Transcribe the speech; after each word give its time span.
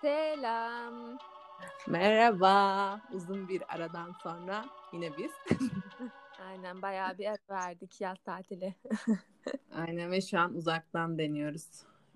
Selam. 0.00 1.18
Merhaba. 1.88 3.00
Uzun 3.12 3.48
bir 3.48 3.62
aradan 3.74 4.12
sonra 4.22 4.64
yine 4.92 5.16
biz. 5.18 5.30
Aynen 6.48 6.82
bayağı 6.82 7.18
bir 7.18 7.26
ara 7.26 7.38
verdik 7.50 8.00
yaz 8.00 8.18
tatili. 8.18 8.74
Aynen 9.74 10.10
ve 10.10 10.20
şu 10.20 10.38
an 10.38 10.54
uzaktan 10.54 11.18
deniyoruz. 11.18 11.66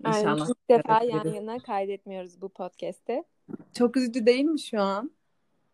Aynen 0.03 0.17
İnşallah. 0.17 0.49
ilk 0.49 0.69
defa 0.69 1.03
yan 1.03 1.33
yana 1.33 1.59
kaydetmiyoruz 1.59 2.41
bu 2.41 2.49
podcast'te. 2.49 3.23
Çok 3.73 3.97
üzücü 3.97 4.25
değil 4.25 4.45
mi 4.45 4.59
şu 4.59 4.81
an? 4.81 5.11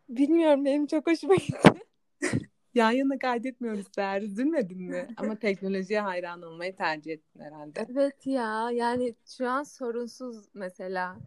Bilmiyorum 0.10 0.66
benim 0.66 0.88
çok 0.88 1.08
hoşuma 1.08 1.36
gitti. 1.36 1.74
Yan 2.74 2.92
yana 2.92 3.20
kaydetmiyoruz 3.20 3.88
Seher. 3.96 4.22
Üzülmedin 4.22 4.82
mi? 4.82 5.08
Ama 5.18 5.36
teknolojiye 5.36 6.00
hayran 6.02 6.42
olmayı 6.42 6.76
tercih 6.76 7.12
ettin 7.12 7.40
herhalde. 7.40 7.88
Evet 7.92 8.28
ya 8.28 8.72
yani 8.72 9.16
şu 9.38 9.50
an 9.50 9.64
sorunsuz 9.64 10.46
mesela. 10.54 11.18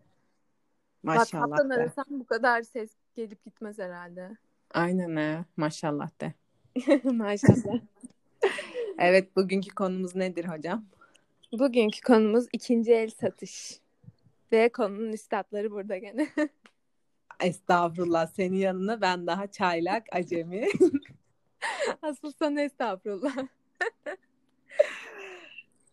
Bak 1.04 1.16
Maşallah 1.16 1.42
kaptan 1.50 1.70
de. 1.70 1.74
arasam 1.74 2.04
bu 2.10 2.26
kadar 2.26 2.62
ses 2.62 2.90
gelip 3.14 3.44
gitmez 3.44 3.78
herhalde. 3.78 4.36
Aynen 4.74 5.16
he. 5.16 5.44
Maşallah 5.56 6.10
de. 6.20 6.34
Maşallah. 7.12 7.80
Evet 8.98 9.36
bugünkü 9.36 9.74
konumuz 9.74 10.14
nedir 10.16 10.44
hocam? 10.44 10.84
Bugünkü 11.52 12.00
konumuz 12.00 12.46
ikinci 12.52 12.92
el 12.92 13.10
satış. 13.10 13.80
Ve 14.52 14.68
konunun 14.68 15.12
üstadları 15.12 15.70
burada 15.70 15.98
gene. 15.98 16.28
Estağfurullah. 17.40 18.26
Senin 18.26 18.56
yanına 18.56 19.00
ben 19.00 19.26
daha 19.26 19.46
çaylak, 19.46 20.06
acemi. 20.12 20.68
Asıl 22.02 22.32
sana 22.38 22.60
estağfurullah. 22.60 23.36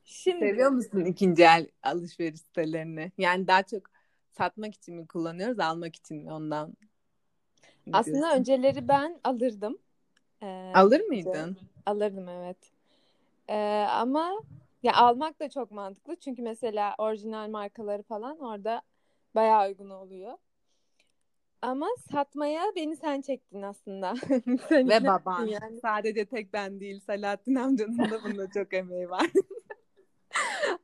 Şimdi 0.06 0.40
Seviyor 0.40 0.70
musun 0.72 1.06
ikinci 1.06 1.44
el 1.44 1.68
alışveriş 1.84 2.40
sitelerini? 2.42 3.12
Yani 3.18 3.48
daha 3.48 3.64
çok 3.64 3.84
satmak 4.40 4.76
için 4.76 4.96
mi 4.96 5.08
kullanıyoruz, 5.08 5.60
almak 5.60 5.96
için 5.96 6.18
mi 6.24 6.34
ondan? 6.34 6.74
Aslında 7.94 8.36
önceleri 8.36 8.88
ben 8.88 9.20
alırdım. 9.24 9.78
Ee, 10.44 10.72
Alır 10.76 11.02
mıydın? 11.02 11.58
Alırdım 11.86 12.30
evet. 12.30 12.58
Ee, 13.50 13.86
ama 13.90 14.32
ya 14.84 14.94
almak 14.94 15.40
da 15.40 15.50
çok 15.50 15.72
mantıklı. 15.72 16.16
Çünkü 16.16 16.42
mesela 16.42 16.96
orijinal 16.98 17.50
markaları 17.50 18.04
falan 18.04 18.40
orada 18.40 18.82
bayağı 19.36 19.68
uygun 19.68 19.90
oluyor. 19.90 20.34
Ama 21.62 21.88
satmaya 22.12 22.64
beni 22.76 22.96
sen 22.96 23.22
çektin 23.22 23.62
aslında. 23.62 24.16
Sen 24.70 24.90
Ve 24.90 25.08
baban. 25.08 25.48
yani. 25.48 25.80
Sadece 25.82 26.26
tek 26.26 26.54
ben 26.54 26.80
değil, 26.80 27.00
Selahattin 27.00 27.56
amcanın 27.56 28.12
da 28.12 28.24
bunda 28.24 28.52
çok 28.54 28.74
emeği 28.74 29.10
var. 29.10 29.28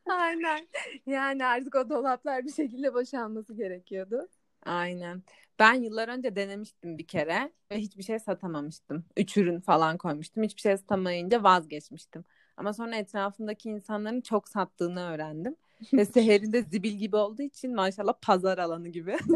Aynen. 0.10 0.68
Yani 1.06 1.46
artık 1.46 1.76
o 1.76 1.90
dolaplar 1.90 2.46
bir 2.46 2.52
şekilde 2.54 2.94
boşalması 2.94 3.54
gerekiyordu. 3.56 4.28
Aynen. 4.66 5.24
Ben 5.60 5.74
yıllar 5.74 6.08
önce 6.08 6.36
denemiştim 6.36 6.98
bir 6.98 7.08
kere 7.08 7.52
ve 7.72 7.78
hiçbir 7.78 8.04
şey 8.04 8.20
satamamıştım. 8.20 9.06
Üç 9.18 9.38
ürün 9.38 9.60
falan 9.60 9.98
koymuştum. 9.98 10.44
Hiçbir 10.44 10.62
şey 10.62 10.78
satamayınca 10.78 11.44
vazgeçmiştim. 11.44 12.26
Ama 12.58 12.74
sonra 12.74 12.96
etrafımdaki 12.96 13.70
insanların 13.70 14.22
çok 14.22 14.50
sattığını 14.50 15.02
öğrendim. 15.12 15.56
Ve 15.94 16.06
Seher'in 16.06 16.54
de 16.54 16.62
zibil 16.62 16.92
gibi 16.94 17.16
olduğu 17.16 17.42
için 17.42 17.76
maşallah 17.76 18.14
pazar 18.22 18.58
alanı 18.58 18.90
gibi. 18.90 19.18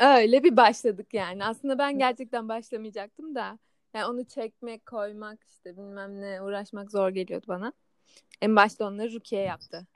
Öyle 0.00 0.44
bir 0.44 0.56
başladık 0.56 1.14
yani. 1.14 1.44
Aslında 1.44 1.78
ben 1.78 1.98
gerçekten 1.98 2.48
başlamayacaktım 2.48 3.34
da. 3.34 3.58
Yani 3.94 4.06
onu 4.06 4.24
çekmek, 4.24 4.86
koymak 4.86 5.38
işte 5.48 5.76
bilmem 5.76 6.20
ne 6.20 6.42
uğraşmak 6.42 6.90
zor 6.90 7.08
geliyordu 7.10 7.44
bana. 7.48 7.72
En 8.42 8.56
başta 8.56 8.86
onları 8.86 9.12
Rukiye 9.12 9.42
yaptı. 9.42 9.86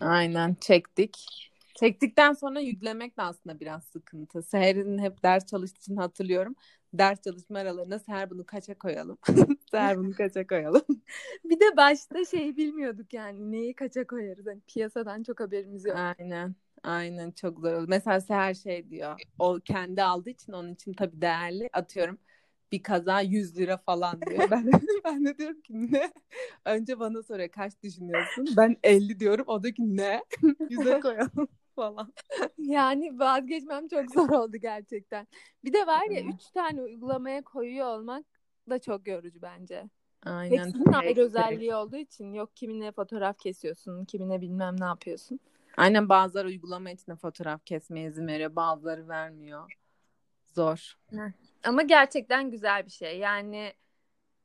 Aynen 0.00 0.56
çektik. 0.60 1.26
Çektikten 1.74 2.32
sonra 2.32 2.60
yüklemek 2.60 3.16
de 3.16 3.22
aslında 3.22 3.60
biraz 3.60 3.84
sıkıntı. 3.84 4.42
Seher'in 4.42 4.98
hep 4.98 5.22
ders 5.22 5.46
çalıştığı 5.46 5.78
için 5.78 5.96
hatırlıyorum. 5.96 6.54
Ders 6.94 7.22
çalışma 7.22 7.58
aralarında 7.58 7.98
Seher 7.98 8.30
bunu 8.30 8.46
kaça 8.46 8.78
koyalım? 8.78 9.18
Seher 9.70 9.98
bunu 9.98 10.12
kaça 10.12 10.46
koyalım? 10.46 10.82
Bir 11.44 11.60
de 11.60 11.76
başta 11.76 12.24
şey 12.24 12.56
bilmiyorduk 12.56 13.14
yani 13.14 13.52
neyi 13.52 13.74
kaça 13.74 14.06
koyarız. 14.06 14.46
Hani 14.46 14.60
piyasadan 14.60 15.22
çok 15.22 15.40
haberimiz 15.40 15.84
yok. 15.84 15.96
Aynen. 16.18 16.54
Aynen 16.82 17.30
çok 17.30 17.60
zor 17.60 17.72
oldu. 17.72 17.86
Mesela 17.88 18.20
Seher 18.20 18.54
şey 18.54 18.90
diyor. 18.90 19.20
O 19.38 19.58
kendi 19.64 20.02
aldığı 20.02 20.30
için 20.30 20.52
onun 20.52 20.74
için 20.74 20.92
tabii 20.92 21.20
değerli. 21.20 21.70
Atıyorum 21.72 22.18
bir 22.72 22.82
kaza 22.82 23.20
100 23.20 23.58
lira 23.58 23.76
falan 23.76 24.22
diyor. 24.22 24.50
Ben 24.50 24.70
ben 25.04 25.24
de 25.24 25.38
diyorum 25.38 25.60
ki 25.60 25.92
ne? 25.92 26.12
Önce 26.64 27.00
bana 27.00 27.22
soruyor 27.22 27.48
kaç 27.48 27.82
düşünüyorsun? 27.82 28.48
Ben 28.56 28.76
50 28.82 29.20
diyorum. 29.20 29.44
O 29.48 29.62
diyor 29.62 29.74
ki 29.74 29.96
ne? 29.96 30.24
100'e 30.70 31.00
koyalım 31.00 31.48
falan. 31.76 32.12
Yani 32.58 33.18
vazgeçmem 33.18 33.88
çok 33.88 34.10
zor 34.10 34.28
oldu 34.28 34.56
gerçekten. 34.56 35.26
Bir 35.64 35.72
de 35.72 35.86
var 35.86 36.10
ya 36.10 36.22
Hı. 36.22 36.28
üç 36.28 36.50
tane 36.50 36.82
uygulamaya 36.82 37.42
koyuyor 37.42 37.86
olmak 37.86 38.26
da 38.70 38.78
çok 38.78 39.08
yorucu 39.08 39.42
bence. 39.42 39.90
Aynen. 40.26 40.66
Hepsinin 40.66 40.92
ayrı 40.92 41.20
özelliği 41.20 41.74
olduğu 41.74 41.96
için 41.96 42.32
yok 42.32 42.56
kimine 42.56 42.92
fotoğraf 42.92 43.38
kesiyorsun, 43.38 44.04
kimine 44.04 44.40
bilmem 44.40 44.80
ne 44.80 44.84
yapıyorsun. 44.84 45.40
Aynen 45.76 46.08
bazıları 46.08 46.48
uygulama 46.48 46.90
içinde 46.90 47.16
fotoğraf 47.16 47.66
kesmeye 47.66 48.08
izin 48.08 48.26
veriyor. 48.26 48.56
Bazıları 48.56 49.08
vermiyor. 49.08 49.72
Zor. 50.46 50.98
Ama 51.64 51.82
gerçekten 51.82 52.50
güzel 52.50 52.86
bir 52.86 52.90
şey. 52.90 53.18
Yani 53.18 53.72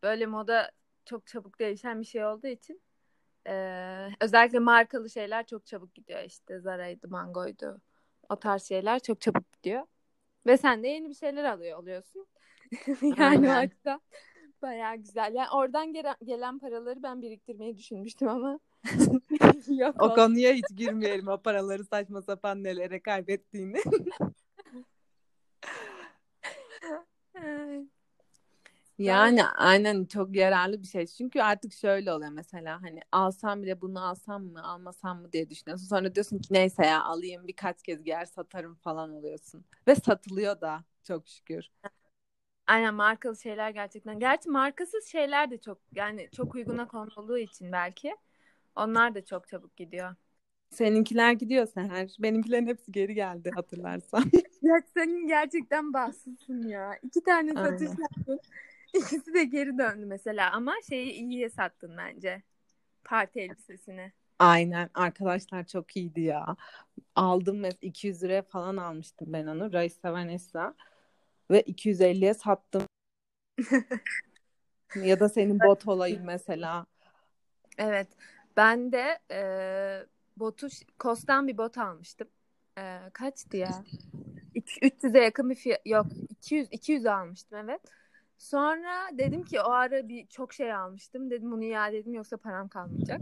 böyle 0.03 0.25
moda 0.25 0.71
çok 1.05 1.27
çabuk 1.27 1.59
değişen 1.59 1.99
bir 2.01 2.05
şey 2.05 2.25
olduğu 2.25 2.47
için 2.47 2.81
eee, 3.47 4.09
özellikle 4.21 4.59
markalı 4.59 5.09
şeyler 5.09 5.45
çok 5.45 5.65
çabuk 5.65 5.95
gidiyor. 5.95 6.23
İşte 6.23 6.59
Zara'ydı, 6.59 7.07
Mango'ydu. 7.07 7.81
O 8.29 8.35
tarz 8.35 8.63
şeyler 8.63 8.99
çok 8.99 9.21
çabuk 9.21 9.53
gidiyor. 9.53 9.83
Ve 10.47 10.57
sen 10.57 10.83
de 10.83 10.87
yeni 10.87 11.09
bir 11.09 11.13
şeyler 11.15 11.43
alıyor 11.43 11.79
oluyorsun. 11.79 12.27
yani 13.01 13.19
o 13.19 13.23
Aynen. 13.23 13.55
açıdan 13.55 14.01
bayağı 14.61 14.95
güzel. 14.95 15.33
Yani 15.33 15.49
oradan 15.49 15.93
gelen, 15.93 16.15
gelen 16.23 16.59
paraları 16.59 17.03
ben 17.03 17.21
biriktirmeyi 17.21 17.77
düşünmüştüm 17.77 18.27
ama 18.27 18.59
yok 19.67 19.95
O 20.03 20.13
konuya 20.15 20.53
hiç 20.53 20.65
girmeyelim. 20.75 21.27
O 21.27 21.41
paraları 21.41 21.83
saçma 21.83 22.21
sapan 22.21 22.63
nelere 22.63 22.99
kaybettiğini. 22.99 23.77
Ay. 27.35 27.85
Yani 28.97 29.43
aynen 29.45 30.05
çok 30.05 30.35
yararlı 30.35 30.81
bir 30.81 30.87
şey. 30.87 31.05
Çünkü 31.07 31.41
artık 31.41 31.73
şöyle 31.73 32.13
oluyor 32.13 32.31
mesela 32.31 32.81
hani 32.81 32.99
alsam 33.11 33.63
bile 33.63 33.81
bunu 33.81 34.05
alsam 34.07 34.43
mı 34.43 34.63
almasam 34.63 35.21
mı 35.21 35.31
diye 35.31 35.49
düşünüyorsun. 35.49 35.85
Sonra 35.87 36.15
diyorsun 36.15 36.39
ki 36.39 36.53
neyse 36.53 36.85
ya 36.85 37.03
alayım 37.03 37.47
birkaç 37.47 37.83
kez 37.83 38.03
giyer 38.03 38.25
satarım 38.25 38.75
falan 38.75 39.11
oluyorsun. 39.13 39.65
Ve 39.87 39.95
satılıyor 39.95 40.61
da 40.61 40.83
çok 41.03 41.27
şükür. 41.27 41.69
Aynen 42.67 42.93
markalı 42.93 43.37
şeyler 43.37 43.69
gerçekten. 43.69 44.19
Gerçi 44.19 44.49
markasız 44.49 45.05
şeyler 45.05 45.51
de 45.51 45.57
çok 45.61 45.77
yani 45.95 46.29
çok 46.31 46.55
uyguna 46.55 46.87
konulduğu 46.87 47.37
için 47.37 47.71
belki 47.71 48.15
onlar 48.75 49.15
da 49.15 49.25
çok 49.25 49.47
çabuk 49.47 49.77
gidiyor. 49.77 50.15
Seninkiler 50.69 51.31
gidiyor 51.33 51.67
Seher. 51.67 52.15
Benimkilerin 52.19 52.67
hepsi 52.67 52.91
geri 52.91 53.13
geldi 53.13 53.51
hatırlarsan. 53.51 54.31
Ya 54.61 54.81
senin 54.93 55.27
gerçekten 55.27 55.93
bahtsızsın 55.93 56.67
ya. 56.67 56.99
İki 57.03 57.23
tane 57.23 57.57
satış 57.57 57.91
yaptın. 57.97 58.39
İkisi 58.95 59.33
de 59.33 59.43
geri 59.43 59.77
döndü 59.77 60.05
mesela 60.05 60.51
ama 60.51 60.73
şeyi 60.89 61.11
iyiye 61.11 61.49
sattın 61.49 61.97
bence. 61.97 62.43
Parti 63.03 63.39
elbisesini. 63.39 64.11
Aynen 64.39 64.89
arkadaşlar 64.93 65.67
çok 65.67 65.97
iyiydi 65.97 66.21
ya. 66.21 66.55
Aldım 67.15 67.59
mes 67.59 67.75
200 67.81 68.23
liraya 68.23 68.41
falan 68.41 68.77
almıştım 68.77 69.27
ben 69.33 69.47
onu. 69.47 69.73
Raisa 69.73 70.13
Vanessa. 70.13 70.75
Ve 71.51 71.61
250'ye 71.61 72.33
sattım. 72.33 72.83
Ya 74.95 75.19
da 75.19 75.29
senin 75.29 75.59
bot 75.59 75.87
olayı 75.87 76.21
mesela. 76.23 76.85
Evet. 77.77 78.07
Ben 78.57 78.91
de 78.91 79.19
e, 79.31 79.41
botu 80.37 80.67
Kos'tan 80.99 81.47
bir 81.47 81.57
bot 81.57 81.77
almıştım. 81.77 82.27
E, 82.77 82.99
kaçtı 83.13 83.57
ya? 83.57 83.83
İki- 84.53 84.79
300'e 84.79 85.19
yakın 85.19 85.49
bir 85.49 85.55
fiyat 85.55 85.81
yok 85.85 86.07
200 86.29 86.67
200 86.71 87.05
almıştım 87.05 87.57
evet. 87.63 87.81
Sonra 88.37 89.17
dedim 89.17 89.43
ki 89.43 89.61
o 89.61 89.69
ara 89.69 90.07
bir 90.07 90.27
çok 90.27 90.53
şey 90.53 90.73
almıştım. 90.73 91.29
Dedim 91.29 91.51
bunu 91.51 91.63
iade 91.63 91.97
edeyim 91.97 92.13
yoksa 92.13 92.37
param 92.37 92.67
kalmayacak. 92.67 93.21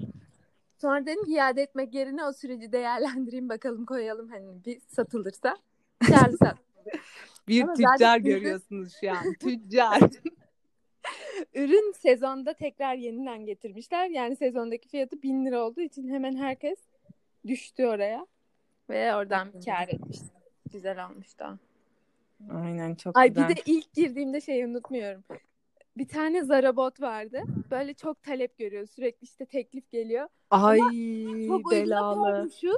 Sonra 0.77 1.06
dedim 1.06 1.25
ki 1.25 1.31
iade 1.31 1.62
etmek 1.62 1.94
yerine 1.94 2.25
o 2.25 2.33
süreci 2.33 2.71
değerlendireyim 2.71 3.50
bakalım 3.50 3.86
koyalım 3.86 4.30
hani 4.30 4.65
bir 4.65 4.80
satılırsa. 4.88 5.57
Karlı 6.07 6.38
sat. 6.38 6.57
Bir 7.48 7.63
Ama 7.63 7.74
tüccar 7.74 8.18
görüyorsunuz 8.18 8.94
şu 9.01 9.12
an. 9.12 9.33
Tüccar. 9.39 10.00
Ürün 11.54 11.92
sezonda 11.92 12.54
tekrar 12.54 12.95
yeniden 12.95 13.45
getirmişler. 13.45 14.10
Yani 14.10 14.36
sezondaki 14.36 14.89
fiyatı 14.89 15.21
1000 15.21 15.45
lira 15.45 15.63
olduğu 15.63 15.81
için 15.81 16.10
hemen 16.10 16.36
herkes 16.36 16.80
düştü 17.48 17.86
oraya. 17.86 18.27
Ve 18.89 19.15
oradan 19.15 19.51
kar 19.65 19.88
etmiş. 19.88 20.18
Güzel 20.74 21.06
olmuştu. 21.06 21.60
Aynen 22.51 22.95
çok 22.95 23.17
Ay 23.17 23.29
güzel. 23.29 23.49
bir 23.49 23.55
de 23.55 23.61
ilk 23.65 23.93
girdiğimde 23.93 24.41
şeyi 24.41 24.65
unutmuyorum. 24.67 25.23
Bir 25.97 26.07
tane 26.07 26.43
Zara 26.43 26.75
bot 26.75 27.01
vardı. 27.01 27.41
Böyle 27.71 27.93
çok 27.93 28.23
talep 28.23 28.57
görüyor. 28.57 28.87
Sürekli 28.87 29.25
işte 29.25 29.45
teklif 29.45 29.91
geliyor. 29.91 30.27
Ay 30.49 30.77
Çok 30.77 30.91
uyguna 30.91 31.71
belalı. 31.71 32.15
koymuşuz. 32.31 32.77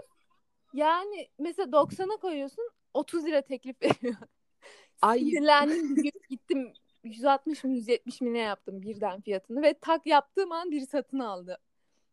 Yani 0.73 1.27
mesela 1.39 1.71
90'a 1.71 2.17
koyuyorsun 2.17 2.69
30 2.93 3.25
lira 3.25 3.41
teklif 3.41 3.81
veriyor. 3.81 4.15
Ay. 5.01 5.19
Sinirlendim 5.19 5.95
gittim 6.29 6.73
160 7.03 7.63
mı 7.63 7.71
170 7.73 8.21
mi 8.21 8.33
ne 8.33 8.39
yaptım 8.39 8.81
birden 8.81 9.21
fiyatını 9.21 9.61
ve 9.61 9.73
tak 9.73 10.05
yaptığım 10.07 10.51
an 10.51 10.71
biri 10.71 10.85
satın 10.85 11.19
aldı. 11.19 11.57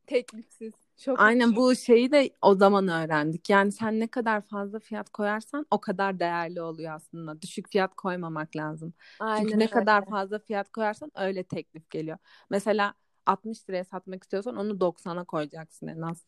Teklifsiz. 0.07 0.73
Çok 0.97 1.19
Aynen 1.19 1.49
hoş. 1.49 1.57
bu 1.57 1.75
şeyi 1.77 2.13
de 2.13 2.31
o 2.43 2.55
zaman 2.55 2.89
öğrendik. 2.89 3.51
Yani 3.51 3.73
sen 3.73 4.01
ne 4.01 4.07
kadar 4.07 4.41
fazla 4.41 4.79
fiyat 4.79 5.11
koyarsan 5.11 5.67
o 5.71 5.81
kadar 5.81 6.21
değerli 6.21 6.61
oluyor 6.63 6.93
aslında. 6.95 7.43
Düşük 7.43 7.69
fiyat 7.71 7.95
koymamak 7.95 8.57
lazım. 8.57 8.95
Aynen 9.19 9.45
Çünkü 9.45 9.59
ne 9.59 9.63
öyle. 9.65 9.71
kadar 9.71 10.05
fazla 10.11 10.39
fiyat 10.39 10.73
koyarsan 10.73 11.11
öyle 11.17 11.45
teklif 11.45 11.91
geliyor. 11.91 12.19
Mesela 12.51 12.95
60 13.27 13.69
liraya 13.71 13.85
satmak 13.85 14.23
istiyorsan 14.23 14.57
onu 14.57 14.81
90'a 14.81 15.25
koyacaksın 15.25 15.87
en 15.87 16.01
az. 16.01 16.25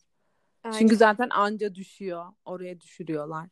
Aynen. 0.64 0.78
Çünkü 0.78 0.96
zaten 0.96 1.28
anca 1.30 1.74
düşüyor. 1.74 2.26
Oraya 2.44 2.80
düşürüyorlar. 2.80 3.48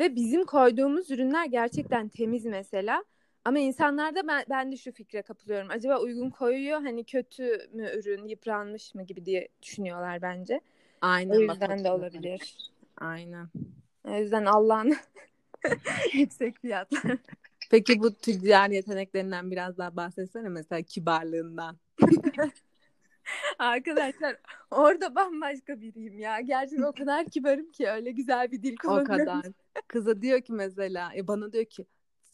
Ve 0.00 0.14
bizim 0.16 0.44
koyduğumuz 0.46 1.10
ürünler 1.10 1.46
gerçekten 1.46 2.08
temiz 2.08 2.44
mesela. 2.44 3.04
Ama 3.46 3.58
insanlarda 3.58 4.28
ben, 4.28 4.44
ben 4.50 4.72
de 4.72 4.76
şu 4.76 4.92
fikre 4.92 5.22
kapılıyorum. 5.22 5.70
Acaba 5.70 5.98
uygun 6.00 6.30
koyuyor 6.30 6.82
hani 6.82 7.04
kötü 7.04 7.68
mü 7.72 7.90
ürün, 7.98 8.24
yıpranmış 8.28 8.94
mı 8.94 9.02
gibi 9.02 9.24
diye 9.24 9.48
düşünüyorlar 9.62 10.22
bence. 10.22 10.60
Aynen. 11.00 11.36
O 11.36 11.40
yüzden 11.40 11.84
de 11.84 11.90
olabilir. 11.90 12.56
Aynen. 12.96 13.48
O 14.04 14.16
yüzden 14.16 14.44
Allah'ın 14.44 14.96
yüksek 16.12 16.58
fiyatlar. 16.60 17.02
Peki 17.70 18.00
bu 18.00 18.14
tüccar 18.14 18.70
yeteneklerinden 18.70 19.50
biraz 19.50 19.78
daha 19.78 19.96
bahsetsene 19.96 20.48
mesela 20.48 20.82
kibarlığından. 20.82 21.76
Arkadaşlar 23.58 24.36
orada 24.70 25.14
bambaşka 25.14 25.80
biriyim 25.80 26.18
ya. 26.18 26.40
Gerçekten 26.40 26.82
o 26.82 26.92
kadar 26.92 27.26
kibarım 27.26 27.70
ki 27.72 27.88
öyle 27.88 28.10
güzel 28.10 28.52
bir 28.52 28.62
dil 28.62 28.74
O 28.74 28.76
kullanıyorum. 28.76 29.24
kadar. 29.24 29.52
Kıza 29.88 30.22
diyor 30.22 30.40
ki 30.40 30.52
mesela 30.52 31.10
e 31.16 31.28
bana 31.28 31.52
diyor 31.52 31.64
ki 31.64 31.86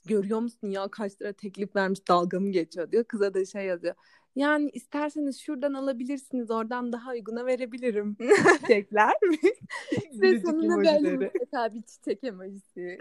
görüyor 0.04 0.40
musun 0.40 0.68
ya 0.68 0.88
kaç 0.88 1.20
lira 1.22 1.32
teklif 1.32 1.76
vermiş 1.76 2.08
dalga 2.08 2.40
mı 2.40 2.50
geçiyor 2.50 2.92
diyor. 2.92 3.04
Kıza 3.04 3.34
da 3.34 3.44
şey 3.44 3.64
yazıyor. 3.64 3.94
Yani 4.36 4.70
isterseniz 4.70 5.40
şuradan 5.40 5.74
alabilirsiniz 5.74 6.50
oradan 6.50 6.92
daha 6.92 7.10
uyguna 7.10 7.46
verebilirim. 7.46 8.16
Çiçekler 8.60 9.22
mi? 9.22 9.38
Ve 10.20 10.40
sonuna 10.40 10.76
böyle 10.76 11.10
mutlaka 11.10 11.74
bir 11.74 11.82
çiçek 11.82 12.24
emojisi. 12.24 12.98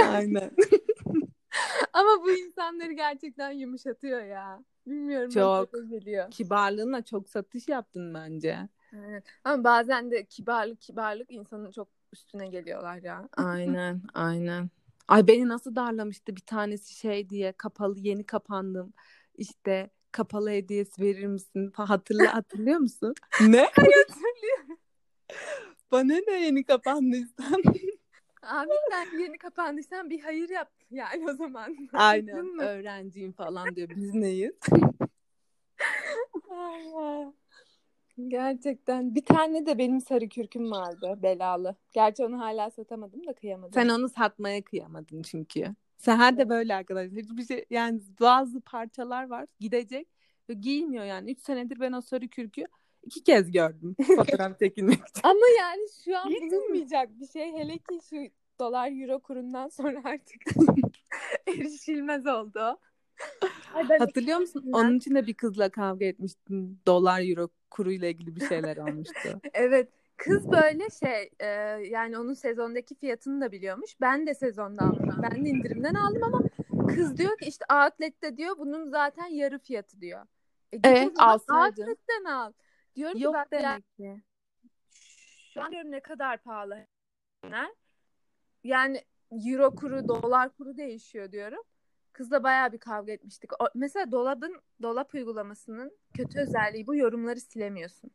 Aynen. 0.00 0.50
Ama 1.92 2.24
bu 2.24 2.30
insanları 2.30 2.92
gerçekten 2.92 3.50
yumuşatıyor 3.50 4.22
ya. 4.22 4.64
Bilmiyorum. 4.86 5.30
Çok. 5.30 5.72
geliyor. 5.90 6.30
Kibarlığınla 6.30 7.02
çok 7.02 7.28
satış 7.28 7.68
yaptın 7.68 8.14
bence. 8.14 8.68
Evet. 8.92 9.24
Ama 9.44 9.64
bazen 9.64 10.10
de 10.10 10.24
kibarlık 10.24 10.80
kibarlık 10.80 11.32
insanın 11.32 11.70
çok 11.70 11.88
üstüne 12.12 12.46
geliyorlar 12.46 13.02
ya. 13.02 13.28
Aynen, 13.36 14.02
aynen. 14.14 14.70
Ay 15.08 15.26
beni 15.26 15.48
nasıl 15.48 15.76
darlamıştı 15.76 16.36
bir 16.36 16.40
tanesi 16.40 16.94
şey 16.94 17.30
diye 17.30 17.52
kapalı 17.52 17.98
yeni 17.98 18.26
kapandım. 18.26 18.92
İşte 19.34 19.90
kapalı 20.12 20.50
hediyesi 20.50 21.02
verir 21.02 21.26
misin? 21.26 21.72
Hatırla 21.74 21.74
hatırlıyor 22.34 22.78
musun? 22.78 23.14
Ne? 23.40 23.64
Hatırlıyorum. 23.64 24.78
Bana 25.90 26.14
ne 26.26 26.44
yeni 26.44 26.64
kapandıysan. 26.64 27.62
Abi 28.42 28.70
sen 28.90 29.18
yeni 29.18 29.38
kapandıysan 29.38 30.10
bir 30.10 30.20
hayır 30.20 30.48
yap 30.48 30.72
yani 30.90 31.30
o 31.30 31.34
zaman. 31.34 31.76
Aynen 31.92 32.58
öğrenciyim 32.58 33.32
falan 33.32 33.76
diyor. 33.76 33.88
Biz 33.88 34.14
neyiz? 34.14 34.54
Gerçekten. 38.28 39.14
Bir 39.14 39.24
tane 39.24 39.66
de 39.66 39.78
benim 39.78 40.00
sarı 40.00 40.28
kürküm 40.28 40.70
vardı 40.70 41.18
belalı. 41.22 41.76
Gerçi 41.92 42.24
onu 42.24 42.40
hala 42.40 42.70
satamadım 42.70 43.26
da 43.26 43.32
kıyamadım. 43.32 43.72
Sen 43.72 43.88
onu 43.88 44.08
satmaya 44.08 44.62
kıyamadın 44.62 45.22
çünkü. 45.22 45.74
Seher 45.96 46.38
de 46.38 46.48
böyle 46.48 46.74
arkadaşlar. 46.74 47.18
Hiçbir 47.18 47.46
şey 47.46 47.64
yani 47.70 48.00
bazı 48.20 48.60
parçalar 48.60 49.28
var 49.30 49.46
gidecek 49.60 50.08
ve 50.48 50.54
giymiyor 50.54 51.04
yani. 51.04 51.30
Üç 51.30 51.40
senedir 51.40 51.80
ben 51.80 51.92
o 51.92 52.00
sarı 52.00 52.28
kürkü 52.28 52.64
iki 53.04 53.24
kez 53.24 53.50
gördüm 53.50 53.96
fotoğraf 54.16 54.58
çekilmek 54.58 55.08
için. 55.08 55.20
Ama 55.22 55.46
yani 55.60 55.82
şu 56.04 56.18
an 56.18 56.30
bulunmayacak 56.30 57.20
bir 57.20 57.26
şey. 57.26 57.52
Hele 57.52 57.78
ki 57.78 57.98
şu 58.10 58.16
dolar 58.60 59.02
euro 59.02 59.20
kurundan 59.20 59.68
sonra 59.68 60.02
artık 60.04 60.42
erişilmez 61.46 62.26
oldu. 62.26 62.78
Ay 63.74 63.88
ben 63.88 63.98
Hatırlıyor 63.98 64.38
musun? 64.38 64.62
Ben- 64.66 64.72
Onun 64.72 64.96
için 64.98 65.14
de 65.14 65.26
bir 65.26 65.34
kızla 65.34 65.68
kavga 65.68 66.04
etmiştin. 66.04 66.80
Dolar 66.86 67.20
euro 67.30 67.48
kuruyla 67.70 68.08
ilgili 68.08 68.36
bir 68.36 68.48
şeyler 68.48 68.76
olmuştu. 68.76 69.40
Evet. 69.54 69.88
Kız 70.16 70.50
böyle 70.52 70.90
şey 70.90 71.30
e, 71.40 71.46
yani 71.90 72.18
onun 72.18 72.34
sezondaki 72.34 72.94
fiyatını 72.94 73.40
da 73.40 73.52
biliyormuş. 73.52 74.00
Ben 74.00 74.26
de 74.26 74.34
sezonda 74.34 74.84
aldım. 74.84 75.10
Ben 75.22 75.44
de 75.44 75.48
indirimden 75.48 75.94
aldım 75.94 76.22
ama 76.24 76.42
kız 76.94 77.16
diyor 77.18 77.38
ki 77.38 77.44
işte 77.48 77.64
outlet'te 77.74 78.36
diyor 78.36 78.58
bunun 78.58 78.88
zaten 78.88 79.26
yarı 79.26 79.58
fiyatı 79.58 80.00
diyor. 80.00 80.26
E, 80.72 80.76
E, 80.88 81.10
alsaydın. 81.18 81.82
outlet'ten 81.82 82.24
al. 82.24 82.52
Diyorum 82.96 83.18
Yok 83.20 83.34
ki 83.34 83.40
ben 83.52 83.62
demek 83.62 83.96
ki. 83.96 84.22
şu 85.54 85.62
an 85.62 85.72
diyorum 85.72 85.90
ne 85.90 86.00
kadar 86.00 86.38
pahalı. 86.42 86.86
Yani 88.64 89.04
euro 89.46 89.74
kuru, 89.74 90.08
dolar 90.08 90.50
kuru 90.56 90.76
değişiyor 90.76 91.32
diyorum. 91.32 91.62
Kızla 92.14 92.42
bayağı 92.42 92.72
bir 92.72 92.78
kavga 92.78 93.12
etmiştik. 93.12 93.62
O, 93.62 93.66
mesela 93.74 94.12
dolabın 94.12 94.62
dolap 94.82 95.14
uygulamasının 95.14 95.98
kötü 96.12 96.40
özelliği 96.40 96.86
bu 96.86 96.94
yorumları 96.94 97.40
silemiyorsun. 97.40 98.10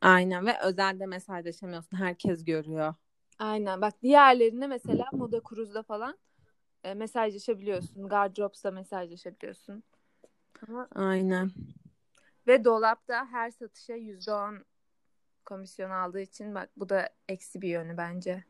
Aynen 0.00 0.46
ve 0.46 0.58
özelde 0.62 1.06
mesajlaşamıyorsun. 1.06 1.96
Herkes 1.96 2.44
görüyor. 2.44 2.94
Aynen. 3.38 3.80
Bak 3.80 4.02
diğerlerine 4.02 4.66
mesela 4.66 5.04
Moda 5.12 5.40
Cruise'da 5.48 5.82
falan 5.82 6.18
e, 6.84 6.94
mesajlaşabiliyorsun. 6.94 8.08
Gardrops'ta 8.08 8.70
mesajlaşabiliyorsun. 8.70 9.82
Ama 10.68 10.88
Aynen. 10.94 11.50
ve 12.46 12.64
dolapta 12.64 13.26
her 13.26 13.50
satışa 13.50 13.94
%10 13.94 14.64
komisyon 15.44 15.90
aldığı 15.90 16.20
için 16.20 16.54
bak 16.54 16.70
bu 16.76 16.88
da 16.88 17.08
eksi 17.28 17.62
bir 17.62 17.68
yönü 17.68 17.96
bence. 17.96 18.44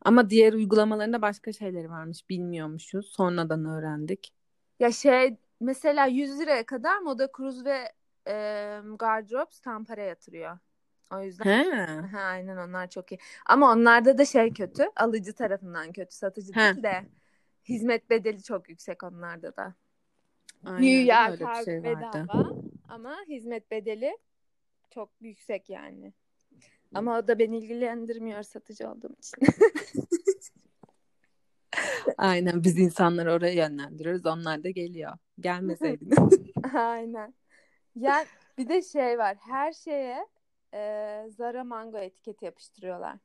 Ama 0.00 0.30
diğer 0.30 0.52
uygulamalarında 0.52 1.22
başka 1.22 1.52
şeyleri 1.52 1.90
varmış. 1.90 2.28
Bilmiyormuşuz. 2.30 3.06
Sonradan 3.06 3.64
öğrendik. 3.64 4.32
Ya 4.80 4.92
şey 4.92 5.36
mesela 5.60 6.06
100 6.06 6.40
liraya 6.40 6.66
kadar 6.66 6.98
Moda 6.98 7.28
Cruise 7.36 7.64
ve 7.64 7.92
e, 8.28 8.34
Gardrops 8.98 9.60
tam 9.60 9.84
para 9.84 10.02
yatırıyor. 10.02 10.58
O 11.12 11.22
yüzden 11.22 11.44
He. 11.44 11.82
Aha, 11.82 12.18
aynen 12.20 12.56
onlar 12.56 12.90
çok 12.90 13.12
iyi. 13.12 13.18
Ama 13.46 13.72
onlarda 13.72 14.18
da 14.18 14.24
şey 14.24 14.52
kötü. 14.52 14.84
Alıcı 14.96 15.32
tarafından 15.32 15.92
kötü. 15.92 16.14
Satıcı 16.14 16.52
He. 16.52 16.60
değil 16.60 16.82
de 16.82 17.04
hizmet 17.68 18.10
bedeli 18.10 18.42
çok 18.42 18.68
yüksek 18.68 19.02
onlarda 19.02 19.56
da. 19.56 19.74
Aynen. 20.64 20.80
Güya 20.80 21.30
Öyle 21.30 21.46
bir 21.46 21.64
şey 21.64 21.82
vardı. 21.82 21.84
bedava 21.84 22.52
ama 22.88 23.16
hizmet 23.28 23.70
bedeli 23.70 24.18
çok 24.90 25.10
yüksek 25.20 25.70
yani. 25.70 26.12
Ama 26.94 27.18
o 27.18 27.28
da 27.28 27.38
beni 27.38 27.58
ilgilendirmiyor 27.58 28.42
satıcı 28.42 28.90
olduğum 28.90 29.14
için. 29.18 29.38
Aynen. 32.18 32.64
Biz 32.64 32.78
insanları 32.78 33.32
oraya 33.32 33.54
yönlendiriyoruz. 33.54 34.26
Onlar 34.26 34.64
da 34.64 34.70
geliyor. 34.70 35.12
Gelmeseydiniz. 35.40 36.18
Aynen. 36.74 37.34
Yani 37.96 38.26
bir 38.58 38.68
de 38.68 38.82
şey 38.82 39.18
var. 39.18 39.36
Her 39.40 39.72
şeye 39.72 40.26
e, 40.74 41.22
Zara 41.36 41.64
Mango 41.64 41.98
etiketi 41.98 42.44
yapıştırıyorlar. 42.44 43.16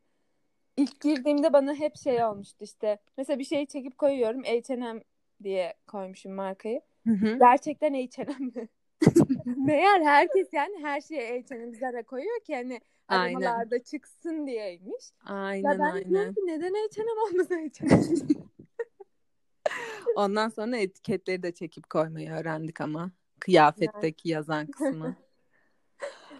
İlk 0.78 1.02
girdiğimde 1.02 1.54
bana 1.54 1.74
hep 1.74 1.96
şey 1.96 2.24
olmuştu 2.24 2.64
işte. 2.64 2.98
Mesela 3.18 3.40
bir 3.40 3.44
şeyi 3.44 3.68
çekip 3.68 3.98
koyuyorum. 3.98 4.44
H&M 4.44 5.04
diye 5.44 5.74
koymuşum 5.88 6.34
markayı. 6.34 6.82
Hı 7.08 7.14
hı. 7.14 7.38
Gerçekten 7.40 7.94
H&M 7.94 8.46
mi? 8.46 8.68
Meğer 9.46 10.02
herkes 10.02 10.48
yani 10.54 10.76
her 10.82 11.02
şeye 11.02 11.42
H&M 11.42 11.74
Zara 11.74 12.04
koyuyor 12.04 12.40
ki 12.40 12.56
hani 12.56 12.82
aramalarda 13.08 13.84
çıksın 13.84 14.48
diyeymiş. 14.48 15.12
Aynen 15.26 15.72
ya 15.72 15.80
ben 15.80 16.10
diyorum 16.10 16.18
aynen. 16.18 16.34
ki 16.34 16.42
neden 16.46 16.74
H&M 16.74 17.22
olmasa 17.22 17.56
H&M? 17.56 18.40
Ondan 20.16 20.50
sonra 20.50 20.78
etiketleri 20.78 21.44
de 21.44 21.52
çekip 21.52 21.90
koymayı 21.90 22.32
öğrendik 22.32 22.82
ama. 22.82 23.12
Kıyafetteki 23.40 24.30
yazan 24.30 24.68
kısmı. 24.72 25.16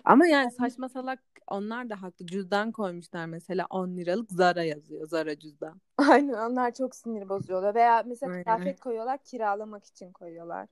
Ama 0.06 0.28
yani 0.28 0.52
saçma 0.52 0.90
salak 0.90 1.20
onlar 1.48 1.90
da 1.90 2.02
haklı. 2.02 2.26
Cüzdan 2.26 2.72
koymuşlar 2.72 3.26
mesela 3.26 3.68
10 3.70 3.98
liralık 3.98 4.32
Zara 4.32 4.64
yazıyor. 4.64 5.08
Zara 5.08 5.40
cüzdan. 5.40 5.82
Aynen 5.98 6.34
onlar 6.34 6.74
çok 6.74 6.96
sinir 6.96 7.30
bozuyorlar. 7.30 7.76
Veya 7.76 8.04
mesela 8.06 8.32
Aynen. 8.32 8.44
kıyafet 8.44 8.80
koyuyorlar 8.80 9.18
kiralamak 9.24 9.86
için 9.86 10.12
koyuyorlar. 10.12 10.68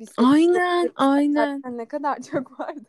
Sürü- 0.00 0.12
Aynen 0.16 0.90
aynen. 0.96 1.62
Ne 1.70 1.88
kadar 1.88 2.22
çok 2.32 2.60
vardı. 2.60 2.84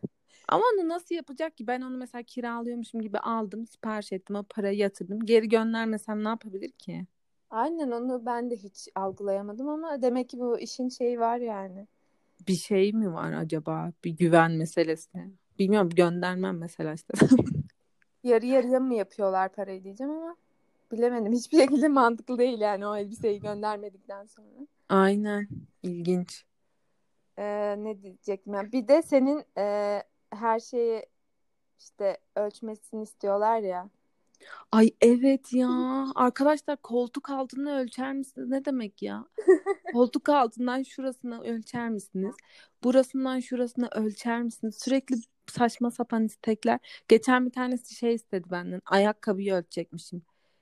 Ama 0.48 0.64
onu 0.74 0.90
nasıl 0.90 1.16
yapacak 1.16 1.58
ki? 1.58 1.68
Ben 1.68 1.82
onu 1.82 1.98
mesela 1.98 2.24
kiralıyormuşum 2.24 3.02
gibi 3.02 3.20
aldım, 3.20 3.68
sipariş 3.68 4.12
ettim, 4.12 4.36
o 4.36 4.44
parayı 4.44 4.78
yatırdım. 4.78 5.26
Geri 5.26 5.50
göndermesem 5.50 6.24
ne 6.24 6.28
yapabilir 6.28 6.72
ki? 6.72 7.06
Aynen 7.50 7.92
onu 7.92 8.26
ben 8.26 8.50
de 8.52 8.56
hiç 8.56 8.88
algılayamadım 8.96 9.70
ama 9.70 10.02
demek 10.02 10.30
ki 10.30 10.40
bu 10.40 10.60
işin 10.60 10.90
şeyi 10.90 11.20
var 11.20 11.38
yani. 11.38 11.88
Bir 12.48 12.56
şey 12.56 12.94
mi 12.94 13.14
var 13.14 13.32
acaba? 13.34 13.92
Bir 14.04 14.12
güven 14.12 14.52
meselesi. 14.52 15.20
Bilmiyorum 15.60 15.90
göndermem 15.90 16.58
mesela 16.58 16.94
işte. 16.94 17.14
yarı 18.24 18.46
yarıya 18.46 18.80
mı 18.80 18.96
yapıyorlar 18.96 19.50
parayı 19.50 19.84
diyeceğim 19.84 20.12
ama 20.14 20.36
bilemedim. 20.92 21.34
Hiçbir 21.34 21.58
şekilde 21.58 21.88
mantıklı 21.88 22.38
değil 22.38 22.60
yani 22.60 22.88
o 22.88 22.96
elbiseyi 22.96 23.42
göndermedikten 23.42 24.26
sonra. 24.26 24.68
Aynen. 24.90 25.48
İlginç. 25.84 26.46
Ee, 27.38 27.76
ne 27.78 28.02
diyecektim 28.02 28.54
yani 28.54 28.72
bir 28.72 28.88
de 28.88 29.02
senin 29.02 29.46
e, 29.58 30.04
her 30.30 30.60
şeyi 30.60 31.06
işte 31.80 32.18
ölçmesini 32.36 33.04
istiyorlar 33.04 33.60
ya. 33.60 33.90
Ay 34.72 34.92
evet 35.02 35.54
ya. 35.54 35.70
Arkadaşlar 36.16 36.78
koltuk 36.78 37.30
altını 37.30 37.80
ölçer 37.80 38.14
misiniz? 38.14 38.50
Ne 38.50 38.66
demek 38.66 39.02
ya? 39.02 39.26
Koltuk 39.94 40.30
altından 40.30 40.84
şurasına 40.84 41.42
ölçer 41.42 41.90
misiniz? 41.90 42.36
Burasından 42.84 43.40
şurasına 43.40 43.90
ölçer 43.96 44.42
misiniz? 44.42 44.78
Sürekli 44.80 45.16
saçma 45.48 45.92
sapan 45.92 46.26
istekler. 46.26 46.80
Geçen 47.08 47.46
bir 47.46 47.52
tanesi 47.52 47.96
şey 47.96 48.14
istedi 48.14 48.52
benden. 48.52 48.82
Ayakkabıyı 48.86 49.54
ölçecekmişim. 49.54 50.22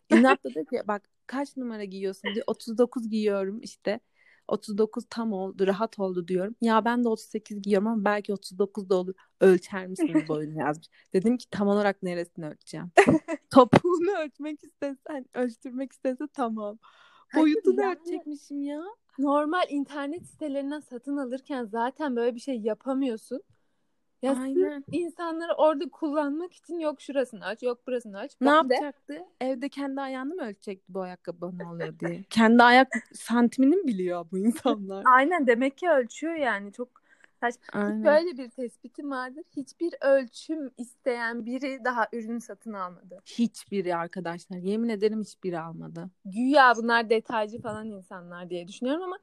İnatla 0.10 0.50
dedi 0.50 0.66
ki 0.66 0.82
bak 0.88 1.10
kaç 1.28 1.58
numara 1.58 1.84
giyiyorsun 1.84 2.34
diye 2.36 2.44
39 2.48 3.10
giyiyorum 3.10 3.62
işte. 3.62 4.00
39 4.48 5.06
tam 5.10 5.34
oldu, 5.34 5.68
rahat 5.68 6.00
oldu 6.00 6.28
diyorum. 6.28 6.56
Ya 6.62 6.86
ben 6.86 7.04
de 7.04 7.10
38 7.10 7.62
giyiyorum 7.62 7.88
ama 7.88 8.06
belki 8.06 8.34
39 8.34 8.90
da 8.90 8.96
olur. 8.96 9.14
Ölçer 9.42 9.88
misiniz 9.88 10.28
boyunu 10.28 10.60
yazmış. 10.60 10.88
Dedim 11.14 11.38
ki 11.38 11.50
tam 11.52 11.68
olarak 11.68 12.04
neresini 12.04 12.48
ölçeceğim? 12.48 12.92
Topuğunu 13.54 14.18
ölçmek 14.20 14.64
istesen, 14.64 15.26
ölçtürmek 15.34 15.92
istese 15.92 16.24
tamam. 16.34 16.78
Boyutunu 17.36 17.82
yani- 17.82 18.00
ölçecekmişim 18.00 18.62
ya. 18.62 18.82
Normal 19.20 19.64
internet 19.70 20.26
sitelerinden 20.28 20.80
satın 20.80 21.18
alırken 21.18 21.66
zaten 21.66 22.16
böyle 22.16 22.36
bir 22.36 22.40
şey 22.40 22.60
yapamıyorsun. 22.60 23.42
Ya 24.26 24.36
Aynen. 24.42 24.84
insanları 24.92 25.54
orada 25.54 25.90
kullanmak 25.90 26.54
için 26.54 26.80
yok 26.80 27.02
şurasını 27.02 27.46
aç, 27.46 27.64
yok 27.64 27.88
burasını 27.88 28.20
aç. 28.20 28.32
Ne 28.42 28.48
Ben 28.48 28.70
de 28.70 28.74
yapacaktı? 28.74 29.26
Evde 29.42 29.70
kendi 29.70 30.02
ayağını 30.02 30.36
mı 30.36 30.44
ölçecekti 30.44 30.94
bu 30.94 31.02
ayakkabı 31.02 31.42
bana 31.42 31.72
oluyor 31.72 32.00
diye. 32.00 32.24
kendi 32.30 32.64
ayak 32.64 32.88
santimini 33.14 33.76
mi 33.76 33.88
biliyor 33.88 34.26
bu 34.32 34.38
insanlar? 34.38 35.04
aynen 35.16 35.48
demek 35.48 35.78
ki 35.78 35.90
ölçüyor 35.90 36.36
yani 36.36 36.74
çok. 36.74 37.06
Aynen. 37.74 38.06
Böyle 38.06 38.38
bir 38.38 38.50
tespitim 38.50 39.12
vardır. 39.12 39.44
Hiçbir 39.58 39.94
ölçüm 40.02 40.72
isteyen 40.78 41.46
biri 41.46 41.80
daha 41.86 42.08
ürün 42.14 42.40
satın 42.40 42.74
almadı. 42.74 43.20
Hiçbiri 43.26 43.96
arkadaşlar. 43.96 44.58
Yemin 44.58 44.90
ederim 44.90 45.22
hiçbiri 45.22 45.60
almadı. 45.60 46.10
Güya 46.26 46.74
bunlar 46.78 47.10
detaycı 47.10 47.62
falan 47.62 47.88
insanlar 47.88 48.50
diye 48.50 48.68
düşünüyorum 48.68 49.04
ama 49.04 49.18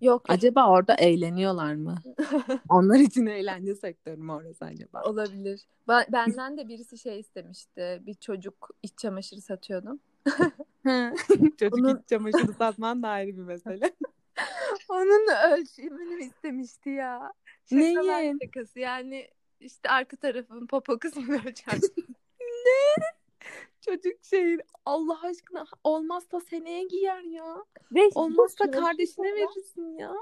yok. 0.00 0.24
Acaba 0.28 0.70
orada 0.70 0.94
eğleniyorlar 0.94 1.74
mı? 1.74 1.94
Onlar 2.68 2.98
için 2.98 3.26
eğlence 3.26 3.74
sektörü 3.74 4.16
mü 4.16 4.32
orası 4.32 4.64
acaba? 4.64 5.02
Olabilir. 5.04 5.60
Ba- 5.88 6.12
Benden 6.12 6.58
de 6.58 6.68
birisi 6.68 6.98
şey 6.98 7.20
istemişti. 7.20 8.02
Bir 8.06 8.14
çocuk 8.14 8.70
iç 8.82 8.98
çamaşırı 8.98 9.40
satıyordum. 9.40 10.00
Çocuk 11.58 11.72
Bunun- 11.78 11.98
iç 11.98 12.08
çamaşırı 12.08 12.52
satman 12.52 13.02
da 13.02 13.08
ayrı 13.08 13.36
bir 13.36 13.42
mesele. 13.42 13.92
Onun 14.88 15.28
ölçümünü 15.52 16.22
istemişti 16.24 16.90
ya. 16.90 17.32
Neyin? 17.70 18.38
şakası. 18.42 18.78
Yani 18.78 19.28
işte 19.60 19.88
arka 19.88 20.16
tarafın 20.16 20.66
popo 20.66 20.98
kısmını 20.98 21.40
ölçer. 21.46 21.78
Çocuk 23.80 24.24
şey 24.24 24.56
Allah 24.86 25.18
aşkına 25.22 25.64
olmazsa 25.84 26.40
seneye 26.40 26.84
giyer 26.84 27.22
ya. 27.22 27.64
Ve 27.92 28.10
Olmazsa 28.14 28.70
kardeşine 28.70 29.34
verirsin 29.34 29.98
ya. 29.98 30.14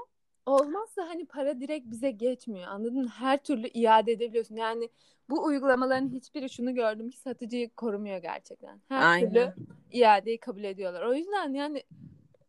Olmazsa 0.45 1.07
hani 1.07 1.25
para 1.25 1.59
direkt 1.59 1.91
bize 1.91 2.11
geçmiyor. 2.11 2.67
Anladın 2.67 3.03
mı? 3.03 3.09
Her 3.09 3.43
türlü 3.43 3.67
iade 3.67 4.11
edebiliyorsun. 4.11 4.55
Yani 4.55 4.89
bu 5.29 5.43
uygulamaların 5.43 6.09
hiçbiri 6.09 6.49
şunu 6.49 6.75
gördüm 6.75 7.09
ki 7.09 7.17
satıcıyı 7.17 7.69
korumuyor 7.69 8.17
gerçekten. 8.17 8.81
Her 8.87 9.19
türlü 9.19 9.39
Aynen. 9.39 9.53
iadeyi 9.91 10.37
kabul 10.37 10.63
ediyorlar. 10.63 11.01
O 11.01 11.13
yüzden 11.13 11.53
yani 11.53 11.83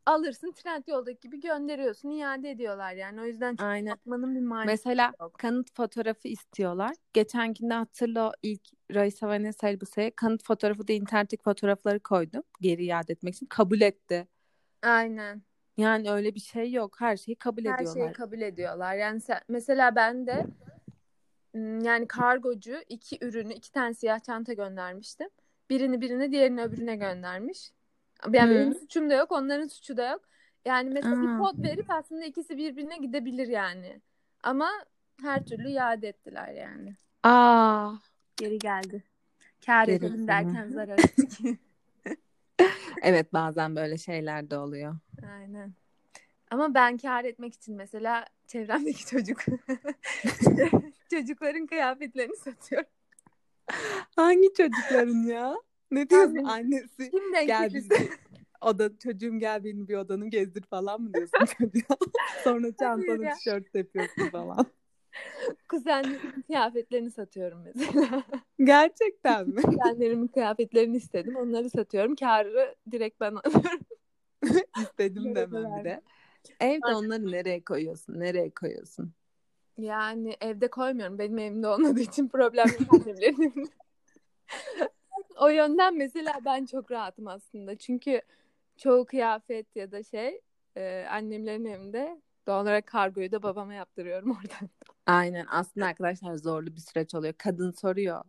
alırsın 0.06 0.52
trend 0.52 0.82
yoldaki 0.86 1.20
gibi 1.20 1.40
gönderiyorsun 1.40 2.10
iade 2.10 2.50
ediyorlar 2.50 2.92
yani. 2.94 3.20
O 3.20 3.24
yüzden 3.24 3.56
çok 3.56 3.66
Aynen. 3.66 3.90
yapmanın 3.90 4.34
bir 4.34 4.40
manası 4.40 4.66
Mesela 4.66 5.12
yok. 5.20 5.34
kanıt 5.38 5.76
fotoğrafı 5.76 6.28
istiyorlar. 6.28 6.96
Geçenkinde 7.12 7.74
hatırla 7.74 8.32
ilk 8.42 8.62
Raisa 8.94 9.28
Vanessa 9.28 9.68
elbiseye 9.68 10.10
kanıt 10.10 10.44
fotoğrafı 10.44 10.88
da 10.88 10.92
internetteki 10.92 11.42
fotoğrafları 11.42 12.00
koydum. 12.00 12.42
Geri 12.60 12.84
iade 12.84 13.12
etmek 13.12 13.34
için. 13.34 13.46
Kabul 13.46 13.80
etti. 13.80 14.28
Aynen. 14.82 15.42
Yani 15.76 16.10
öyle 16.10 16.34
bir 16.34 16.40
şey 16.40 16.72
yok. 16.72 17.00
Her 17.00 17.16
şeyi 17.16 17.36
kabul 17.36 17.64
Her 17.64 17.74
ediyorlar. 17.74 18.00
şeyi 18.02 18.12
kabul 18.12 18.40
ediyorlar. 18.40 18.94
Yani 18.94 19.20
sen, 19.20 19.40
mesela 19.48 19.96
ben 19.96 20.26
de 20.26 20.46
yani 21.84 22.06
kargocu 22.08 22.76
iki 22.88 23.18
ürünü, 23.24 23.52
iki 23.52 23.72
tane 23.72 23.94
siyah 23.94 24.20
çanta 24.20 24.52
göndermiştim. 24.52 25.28
Birini 25.70 26.00
birine, 26.00 26.32
diğerini 26.32 26.62
öbürüne 26.62 26.96
göndermiş. 26.96 27.72
Yani 28.32 28.50
Hı. 28.50 28.54
benim 28.54 28.74
suçum 28.74 29.10
da 29.10 29.14
yok, 29.14 29.32
onların 29.32 29.66
suçu 29.68 29.96
da 29.96 30.10
yok. 30.10 30.22
Yani 30.64 30.90
mesela 30.90 31.16
Aa. 31.16 31.22
bir 31.22 31.38
kod 31.38 31.62
verip 31.64 31.90
aslında 31.90 32.24
ikisi 32.24 32.56
birbirine 32.56 32.96
gidebilir 32.96 33.48
yani. 33.48 34.00
Ama 34.42 34.70
her 35.22 35.44
türlü 35.44 35.68
iade 35.68 36.08
ettiler 36.08 36.48
yani. 36.54 36.96
Aa, 37.22 37.92
Geri 38.36 38.58
geldi. 38.58 39.02
Kâr 39.66 39.86
Geri 39.86 39.96
edelim 39.96 40.28
derken 40.28 40.68
zarar 40.68 40.98
ettik. 40.98 41.38
evet 43.02 43.32
bazen 43.32 43.76
böyle 43.76 43.98
şeyler 43.98 44.50
de 44.50 44.58
oluyor. 44.58 44.96
Aynen. 45.32 45.72
Ama 46.50 46.74
ben 46.74 46.96
kâr 46.96 47.24
etmek 47.24 47.54
için 47.54 47.76
mesela 47.76 48.26
çevremdeki 48.46 49.06
çocuk 49.06 49.40
çocukların 51.10 51.66
kıyafetlerini 51.66 52.36
satıyorum. 52.36 52.88
Hangi 54.16 54.54
çocukların 54.54 55.22
ya? 55.26 55.54
Ne 55.92 56.10
diyorsun 56.10 56.34
Yani- 56.34 56.50
annesi? 56.50 57.10
Kim 57.10 57.32
denk 57.34 57.46
Gel 57.46 57.70
oda 58.60 58.98
çocuğum 58.98 59.38
gel 59.38 59.64
beni 59.64 59.88
bir 59.88 59.96
odanı 59.96 60.28
gezdir 60.28 60.62
falan 60.62 61.00
mı 61.00 61.14
diyorsun 61.14 61.44
çocuğa? 61.58 61.96
Sonra 62.44 62.74
çantanı 62.80 63.24
ya. 63.24 63.34
tişört 63.34 63.74
yapıyorsun 63.74 64.28
falan. 64.28 64.66
Kuzenlerimin 65.68 66.42
kıyafetlerini 66.46 67.10
satıyorum 67.10 67.62
mesela. 67.64 68.22
Gerçekten 68.58 69.48
mi? 69.48 69.62
Kuzenlerimin 69.62 70.28
kıyafetlerini 70.28 70.96
istedim. 70.96 71.36
Onları 71.36 71.70
satıyorum. 71.70 72.14
Kârı 72.16 72.74
direkt 72.90 73.20
ben 73.20 73.34
alıyorum. 73.34 73.80
İstedim 74.82 75.34
demem 75.34 75.78
bir 75.78 75.84
de. 75.84 76.02
Evde 76.60 76.94
onları 76.94 77.32
nereye 77.32 77.64
koyuyorsun? 77.64 78.20
Nereye 78.20 78.50
koyuyorsun? 78.50 79.12
Yani 79.78 80.36
evde 80.40 80.70
koymuyorum. 80.70 81.18
Benim 81.18 81.38
evimde 81.38 81.68
olmadığı 81.68 82.00
için 82.00 82.28
problem 82.28 82.66
yok. 82.66 83.04
O 85.42 85.48
yönden 85.48 85.96
mesela 85.96 86.32
ben 86.44 86.66
çok 86.66 86.90
rahatım 86.90 87.26
aslında. 87.28 87.76
Çünkü 87.76 88.20
çoğu 88.76 89.04
kıyafet 89.04 89.76
ya 89.76 89.92
da 89.92 90.02
şey 90.02 90.40
e, 90.76 91.06
annemlerin 91.10 91.64
evinde 91.64 92.20
doğal 92.46 92.62
olarak 92.62 92.86
kargoyu 92.86 93.32
da 93.32 93.42
babama 93.42 93.74
yaptırıyorum 93.74 94.30
oradan. 94.40 94.68
Aynen 95.06 95.46
aslında 95.50 95.86
arkadaşlar 95.86 96.34
zorlu 96.34 96.66
bir 96.76 96.80
süreç 96.80 97.14
oluyor. 97.14 97.34
Kadın 97.38 97.70
soruyor 97.70 98.24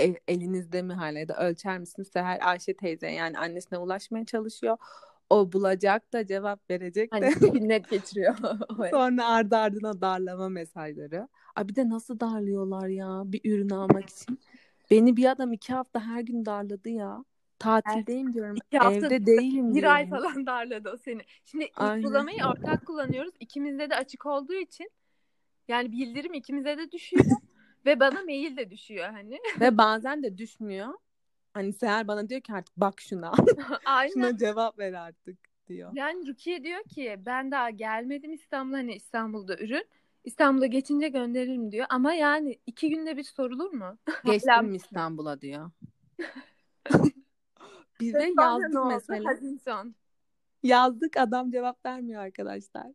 "E- 0.00 0.20
elinizde 0.28 0.82
mi 0.82 0.92
hala 0.92 1.18
ya 1.18 1.28
da 1.28 1.36
ölçer 1.48 1.78
misiniz? 1.78 2.08
Seher 2.12 2.38
Ayşe 2.42 2.74
teyze 2.76 3.10
yani 3.10 3.38
annesine 3.38 3.78
ulaşmaya 3.78 4.24
çalışıyor. 4.24 4.76
O 5.30 5.52
bulacak 5.52 6.12
da 6.12 6.26
cevap 6.26 6.70
verecek 6.70 7.12
de. 7.12 7.30
Hani 7.42 7.68
net 7.68 7.90
geçiriyor. 7.90 8.36
Sonra 8.90 9.28
ardı 9.28 9.56
ardına 9.56 10.00
darlama 10.00 10.48
mesajları. 10.48 11.28
Ay 11.56 11.68
bir 11.68 11.74
de 11.76 11.88
nasıl 11.88 12.20
darlıyorlar 12.20 12.88
ya 12.88 13.22
bir 13.24 13.40
ürün 13.52 13.70
almak 13.70 14.10
için. 14.10 14.38
Beni 14.90 15.16
bir 15.16 15.30
adam 15.30 15.52
iki 15.52 15.74
hafta 15.74 16.00
her 16.00 16.20
gün 16.20 16.44
darladı 16.46 16.88
ya. 16.88 17.24
Tatildeyim 17.58 18.32
diyorum. 18.32 18.56
İki 18.56 18.78
hafta 18.78 19.06
Evde 19.06 19.26
değilim 19.26 19.68
Bir 19.68 19.74
diyorum. 19.74 19.90
ay 19.90 20.08
falan 20.08 20.46
darladı 20.46 20.90
o 20.90 20.96
seni. 20.96 21.22
Şimdi 21.44 21.70
uygulamayı 21.80 22.44
ortak 22.44 22.86
kullanıyoruz. 22.86 23.34
İkimizde 23.40 23.90
de 23.90 23.96
açık 23.96 24.26
olduğu 24.26 24.54
için 24.54 24.90
yani 25.68 25.92
bildirim 25.92 26.34
ikimize 26.34 26.78
de 26.78 26.92
düşüyor 26.92 27.24
ve 27.86 28.00
bana 28.00 28.22
mail 28.22 28.56
de 28.56 28.70
düşüyor 28.70 29.08
hani. 29.10 29.38
Ve 29.60 29.78
bazen 29.78 30.22
de 30.22 30.38
düşmüyor. 30.38 30.94
Hani 31.54 31.72
Seher 31.72 32.08
bana 32.08 32.28
diyor 32.28 32.40
ki 32.40 32.52
artık 32.52 32.76
bak 32.76 33.00
şuna. 33.00 33.32
Aynen. 33.84 34.12
şuna 34.12 34.36
cevap 34.38 34.78
ver 34.78 34.92
artık 34.92 35.38
diyor. 35.68 35.90
Yani 35.94 36.26
Rukiye 36.26 36.64
diyor 36.64 36.82
ki 36.84 37.16
ben 37.26 37.50
daha 37.50 37.70
gelmedim 37.70 38.32
İstanbul'a 38.32 38.78
hani 38.78 38.94
İstanbul'da 38.94 39.56
ürün. 39.58 39.84
İstanbul'a 40.24 40.66
geçince 40.66 41.08
gönderirim 41.08 41.72
diyor. 41.72 41.86
Ama 41.90 42.14
yani 42.14 42.58
iki 42.66 42.90
günde 42.90 43.16
bir 43.16 43.24
sorulur 43.24 43.72
mu? 43.72 43.98
Geçtim 44.24 44.74
İstanbul'a 44.74 45.40
diyor. 45.40 45.70
Sonra 48.00 48.24
ne 48.24 48.42
yazdık 48.42 48.84
mesela. 48.86 49.30
Hazin 49.30 49.56
son. 49.56 49.94
Yazdık 50.62 51.16
adam 51.16 51.50
cevap 51.50 51.86
vermiyor 51.86 52.22
arkadaşlar. 52.22 52.86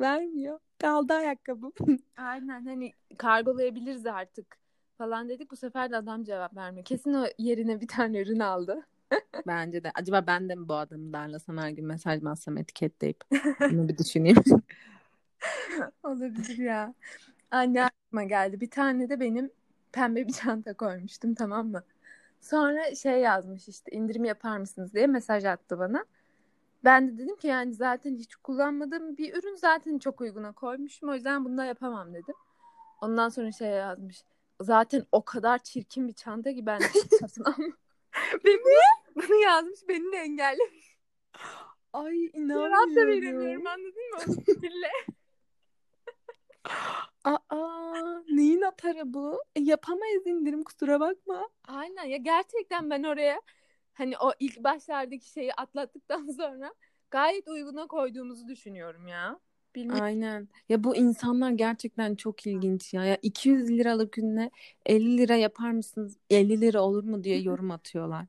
Vermiyor. 0.00 0.58
Kaldı 0.78 1.12
ayakkabım. 1.12 1.72
Aynen 2.16 2.66
hani 2.66 2.92
kargolayabiliriz 3.18 4.06
artık 4.06 4.58
falan 4.98 5.28
dedik. 5.28 5.50
Bu 5.50 5.56
sefer 5.56 5.90
de 5.90 5.96
adam 5.96 6.24
cevap 6.24 6.56
vermiyor. 6.56 6.84
Kesin 6.84 7.14
o 7.14 7.26
yerine 7.38 7.80
bir 7.80 7.88
tane 7.88 8.20
ürün 8.20 8.40
aldı. 8.40 8.86
Bence 9.46 9.84
de. 9.84 9.90
Acaba 9.94 10.24
ben 10.26 10.48
de 10.48 10.54
mi 10.54 10.68
bu 10.68 10.74
adamı 10.74 11.12
darlasam 11.12 11.58
her 11.58 11.70
gün 11.70 11.86
mesaj 11.86 12.22
mı 12.22 12.30
atsam 12.30 12.58
etiketleyip. 12.58 13.24
Bunu 13.60 13.88
bir 13.88 13.98
düşüneyim. 13.98 14.36
Olabilir 16.02 16.58
ya. 16.58 16.94
Anne 17.50 17.84
aklıma 17.84 18.24
geldi. 18.24 18.60
Bir 18.60 18.70
tane 18.70 19.08
de 19.08 19.20
benim 19.20 19.50
pembe 19.92 20.26
bir 20.26 20.32
çanta 20.32 20.74
koymuştum 20.74 21.34
tamam 21.34 21.68
mı? 21.68 21.84
Sonra 22.40 22.94
şey 22.94 23.20
yazmış 23.20 23.68
işte 23.68 23.92
indirim 23.92 24.24
yapar 24.24 24.58
mısınız 24.58 24.94
diye 24.94 25.06
mesaj 25.06 25.44
attı 25.44 25.78
bana. 25.78 26.04
Ben 26.84 27.08
de 27.08 27.18
dedim 27.18 27.36
ki 27.36 27.46
yani 27.46 27.74
zaten 27.74 28.14
hiç 28.14 28.36
kullanmadığım 28.36 29.16
bir 29.16 29.34
ürün 29.34 29.54
zaten 29.54 29.98
çok 29.98 30.20
uyguna 30.20 30.52
koymuşum. 30.52 31.08
O 31.08 31.14
yüzden 31.14 31.44
bunu 31.44 31.58
da 31.58 31.64
yapamam 31.64 32.14
dedim. 32.14 32.34
Ondan 33.00 33.28
sonra 33.28 33.52
şey 33.52 33.68
yazmış. 33.68 34.22
Zaten 34.60 35.06
o 35.12 35.24
kadar 35.24 35.58
çirkin 35.58 36.08
bir 36.08 36.12
çanta 36.12 36.54
ki 36.54 36.66
ben 36.66 36.80
satın 37.20 37.44
almam. 37.44 37.72
Beni 38.44 38.58
bunu 39.16 39.42
yazmış 39.42 39.80
beni 39.88 40.12
de 40.12 40.16
engellemiş. 40.16 40.96
Ay 41.92 42.32
Cevap 42.32 42.96
da 42.96 43.06
veremiyorum 43.06 43.40
inanmıyorum. 43.40 43.66
anladın 43.66 44.10
mı? 44.10 44.18
O 44.18 44.32
sinirle. 44.32 44.90
Aa, 47.24 48.22
neyin 48.28 48.62
atarı 48.62 49.14
bu? 49.14 49.42
E, 49.56 49.60
yapamayız 49.60 50.26
indirim 50.26 50.64
kusura 50.64 51.00
bakma. 51.00 51.48
Aynen 51.68 52.04
ya 52.04 52.16
gerçekten 52.16 52.90
ben 52.90 53.02
oraya 53.02 53.40
hani 53.94 54.18
o 54.18 54.32
ilk 54.40 54.64
başlardaki 54.64 55.30
şeyi 55.30 55.54
atlattıktan 55.54 56.26
sonra 56.36 56.74
gayet 57.10 57.48
uyguna 57.48 57.86
koyduğumuzu 57.86 58.48
düşünüyorum 58.48 59.06
ya. 59.06 59.40
Bilmiyorum. 59.74 60.02
Aynen. 60.04 60.48
Ya 60.68 60.84
bu 60.84 60.96
insanlar 60.96 61.50
gerçekten 61.50 62.14
çok 62.14 62.46
ilginç 62.46 62.94
ya. 62.94 63.04
Ya 63.04 63.18
200 63.22 63.70
liralık 63.70 64.18
ürüne 64.18 64.50
50 64.86 65.18
lira 65.18 65.36
yapar 65.36 65.70
mısınız? 65.70 66.16
50 66.30 66.60
lira 66.60 66.82
olur 66.82 67.04
mu 67.04 67.24
diye 67.24 67.38
yorum 67.42 67.70
atıyorlar. 67.70 68.26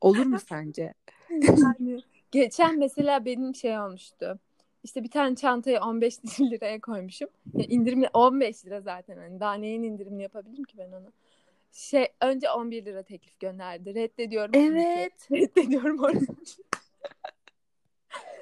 Olur 0.00 0.26
mu 0.26 0.38
sence? 0.48 0.94
Yani 1.30 2.02
geçen 2.30 2.78
mesela 2.78 3.24
benim 3.24 3.54
şey 3.54 3.78
olmuştu. 3.78 4.38
İşte 4.82 5.02
bir 5.02 5.10
tane 5.10 5.36
çantayı 5.36 5.80
15 5.80 6.18
liraya 6.40 6.80
koymuşum. 6.80 7.28
Ya 7.54 7.64
indirimli 7.64 8.08
15 8.12 8.66
lira 8.66 8.80
zaten 8.80 9.16
hani 9.16 9.40
daha 9.40 9.54
neyin 9.54 9.82
indirimini 9.82 10.22
yapabilirim 10.22 10.64
ki 10.64 10.78
ben 10.78 10.92
onu. 10.92 11.12
Şey 11.72 12.08
önce 12.20 12.50
11 12.50 12.84
lira 12.84 13.02
teklif 13.02 13.40
gönderdi. 13.40 13.94
Reddediyorum. 13.94 14.52
Evet. 14.54 15.12
Reddediyorum 15.30 15.98
orada. 15.98 16.20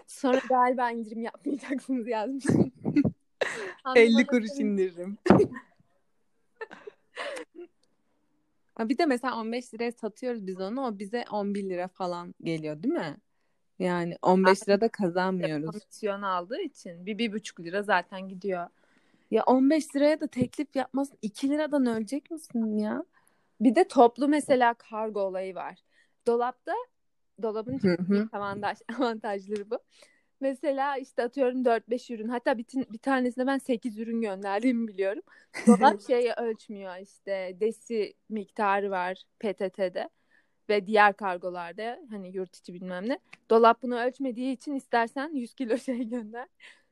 Sonra 0.07 0.41
galiba 0.49 0.91
indirim 0.91 1.23
yapmayacaksınız 1.23 2.09
yazmış. 2.09 2.45
50 3.97 4.27
kuruş 4.27 4.51
indiririm. 4.59 5.19
Bir 8.79 8.99
de 8.99 9.07
mesela 9.07 9.41
15 9.41 9.75
liraya 9.75 9.93
satıyoruz 9.93 10.47
biz 10.47 10.61
onu. 10.61 10.87
O 10.87 10.99
bize 10.99 11.25
11 11.31 11.65
lira 11.65 11.89
falan 11.89 12.35
geliyor 12.43 12.83
değil 12.83 12.95
mi? 12.95 13.17
Yani 13.79 14.17
15 14.23 14.69
lira 14.69 14.81
da 14.81 14.89
kazanmıyoruz. 14.89 15.71
Komisyon 15.71 16.23
aldığı 16.23 16.61
için 16.61 17.07
bir, 17.07 17.19
bir 17.19 17.33
buçuk 17.33 17.61
lira 17.61 17.83
zaten 17.83 18.29
gidiyor. 18.29 18.67
Ya 19.31 19.43
15 19.45 19.97
liraya 19.97 20.21
da 20.21 20.27
teklif 20.27 20.77
yapmasın. 20.77 21.19
2 21.23 21.49
liradan 21.49 21.87
ölecek 21.87 22.31
misin 22.31 22.79
ya? 22.79 23.05
Bir 23.61 23.75
de 23.75 23.89
toplu 23.89 24.29
mesela 24.29 24.75
kargo 24.75 25.21
olayı 25.21 25.55
var. 25.55 25.79
Dolapta 26.27 26.73
dolabın 27.43 27.81
avantaj, 28.33 28.79
avantajları 28.99 29.71
bu. 29.71 29.79
Mesela 30.41 30.97
işte 30.97 31.23
atıyorum 31.23 31.63
4-5 31.63 32.15
ürün 32.15 32.29
hatta 32.29 32.59
bir, 32.59 32.65
bir 32.93 32.99
tanesine 32.99 33.47
ben 33.47 33.59
8 33.59 33.99
ürün 33.99 34.21
gönderdiğimi 34.21 34.89
biliyorum. 34.89 35.23
Dolap 35.67 36.01
şeyi 36.07 36.33
ölçmüyor 36.33 36.97
işte 36.97 37.57
desi 37.61 38.15
miktarı 38.29 38.91
var 38.91 39.23
PTT'de 39.41 40.09
ve 40.69 40.87
diğer 40.87 41.13
kargolarda 41.13 41.99
hani 42.11 42.37
yurt 42.37 42.57
içi 42.57 42.75
bilmem 42.75 43.09
ne. 43.09 43.19
Dolap 43.51 43.83
bunu 43.83 44.01
ölçmediği 44.01 44.53
için 44.53 44.75
istersen 44.75 45.29
100 45.35 45.55
kilo 45.55 45.77
şey 45.79 46.09
gönder. 46.09 46.49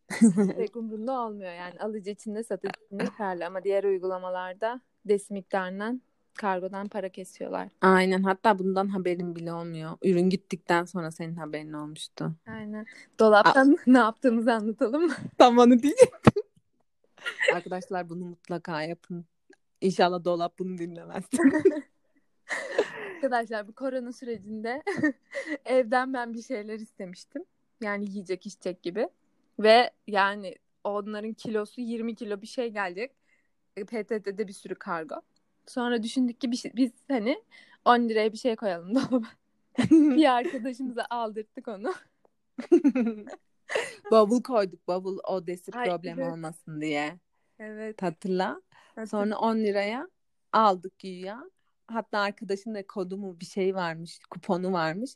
Pek 0.57 0.77
umrunda 0.77 1.21
olmuyor 1.21 1.53
yani 1.53 1.81
alıcı 1.81 2.11
için 2.11 2.35
de 2.35 2.43
satıcı 2.43 2.73
için 2.87 2.99
de 2.99 3.03
yeterli 3.05 3.47
ama 3.47 3.65
diğer 3.65 3.85
uygulamalarda 3.85 4.81
desi 5.05 5.33
miktarından 5.33 6.03
kargodan 6.37 6.89
para 6.89 7.09
kesiyorlar. 7.09 7.69
Aynen. 7.81 8.23
Hatta 8.23 8.59
bundan 8.59 8.89
haberin 8.89 9.37
bile 9.37 9.53
olmuyor. 9.53 9.91
Ürün 10.03 10.31
gittikten 10.31 10.85
sonra 10.85 11.11
senin 11.11 11.37
haberin 11.37 11.73
olmuştu. 11.73 12.33
Aynen. 12.47 12.87
Dolaptan 13.19 13.77
ne 13.87 13.99
yaptığımızı 13.99 14.53
anlatalım 14.53 15.07
mı? 15.07 15.15
Tam 15.39 15.59
onu 15.59 15.83
diyecektim. 15.83 16.43
Arkadaşlar 17.55 18.09
bunu 18.09 18.25
mutlaka 18.25 18.83
yapın. 18.83 19.25
İnşallah 19.81 20.25
dolap 20.25 20.59
bunu 20.59 20.79
dinlemez. 20.79 21.25
Arkadaşlar 23.17 23.69
bu 23.69 23.73
korona 23.75 24.13
sürecinde 24.13 24.83
evden 25.65 26.13
ben 26.15 26.35
bir 26.35 26.43
şeyler 26.43 26.75
istemiştim. 26.75 27.45
Yani 27.81 28.11
yiyecek 28.11 28.47
içecek 28.47 28.83
gibi. 28.83 29.09
Ve 29.59 29.91
yani 30.07 30.55
onların 30.85 31.33
kilosu 31.33 31.81
20 31.81 32.15
kilo 32.15 32.43
bir 32.43 32.47
şey 32.47 32.71
gelecek. 32.71 33.13
E, 33.77 33.85
PTT'de 33.85 34.49
bir 34.49 34.53
sürü 34.53 34.75
kargo. 34.75 35.15
Sonra 35.67 36.03
düşündük 36.03 36.41
ki 36.41 36.51
bir 36.51 36.57
şey- 36.57 36.73
biz 36.77 36.93
hani 37.09 37.43
10 37.85 38.09
liraya 38.09 38.33
bir 38.33 38.39
şey 38.39 38.57
koyalım 38.57 38.95
dolaba. 38.95 39.27
bir 39.91 40.37
arkadaşımıza 40.37 41.07
aldırttık 41.11 41.69
onu. 41.69 41.95
Bavul 44.11 44.43
koyduk. 44.43 44.89
Bavul 44.89 45.19
o 45.29 45.47
desi 45.47 45.73
Ay, 45.73 45.89
problem 45.89 46.21
evet. 46.21 46.33
olmasın 46.33 46.81
diye. 46.81 47.19
Evet. 47.59 48.03
Hatırla. 48.03 48.63
Sonra 49.07 49.39
10 49.39 49.57
liraya 49.57 50.09
aldık 50.53 50.99
güya. 50.99 51.51
Hatta 51.87 52.19
arkadaşın 52.19 52.75
da 52.75 52.87
kodu 52.87 53.17
mu 53.17 53.41
bir 53.41 53.47
şey 53.47 53.75
varmış, 53.75 54.19
kuponu 54.31 54.73
varmış. 54.73 55.11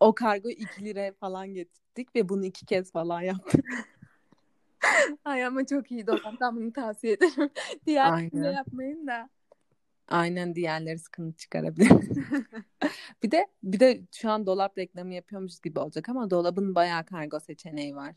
O 0.00 0.14
kargo 0.14 0.48
2 0.48 0.84
liraya 0.84 1.12
falan 1.12 1.54
getirdik 1.54 2.14
ve 2.14 2.28
bunu 2.28 2.44
iki 2.44 2.66
kez 2.66 2.92
falan 2.92 3.20
yaptık. 3.20 3.64
Ay 5.24 5.44
ama 5.44 5.66
çok 5.66 5.90
iyi 5.90 6.06
dolaptan 6.06 6.56
bunu 6.56 6.72
tavsiye 6.72 7.12
ederim. 7.12 7.50
Diğer 7.86 8.12
Aynen. 8.12 8.30
türlü 8.30 8.44
yapmayın 8.44 9.06
da. 9.06 9.28
Aynen 10.08 10.54
diğerleri 10.54 10.98
sıkıntı 10.98 11.36
çıkarabilir. 11.36 11.88
bir 13.22 13.30
de 13.30 13.46
bir 13.62 13.80
de 13.80 14.00
şu 14.12 14.30
an 14.30 14.46
dolap 14.46 14.78
reklamı 14.78 15.14
yapıyormuş 15.14 15.60
gibi 15.60 15.78
olacak 15.78 16.08
ama 16.08 16.30
dolabın 16.30 16.74
bayağı 16.74 17.04
kargo 17.04 17.40
seçeneği 17.40 17.96
var. 17.96 18.14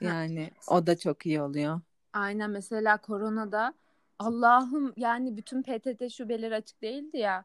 Yani 0.00 0.50
o 0.68 0.86
da 0.86 0.98
çok 0.98 1.26
iyi 1.26 1.42
oluyor. 1.42 1.80
Aynen 2.12 2.50
mesela 2.50 2.96
koronada 2.96 3.74
Allah'ım 4.20 4.92
yani 4.96 5.36
bütün 5.36 5.62
PTT 5.62 6.12
şubeleri 6.12 6.54
açık 6.54 6.82
değildi 6.82 7.18
ya. 7.18 7.44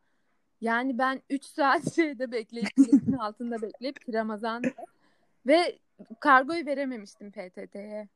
Yani 0.61 0.97
ben 0.97 1.21
3 1.29 1.45
saat 1.55 1.95
şeyde 1.95 2.31
bekleyip 2.31 2.69
altında 3.19 3.61
bekleyip 3.61 3.97
Ramazan'da 4.13 4.67
ve 5.47 5.79
kargoyu 6.19 6.65
verememiştim 6.65 7.31
PTT'ye. 7.31 8.07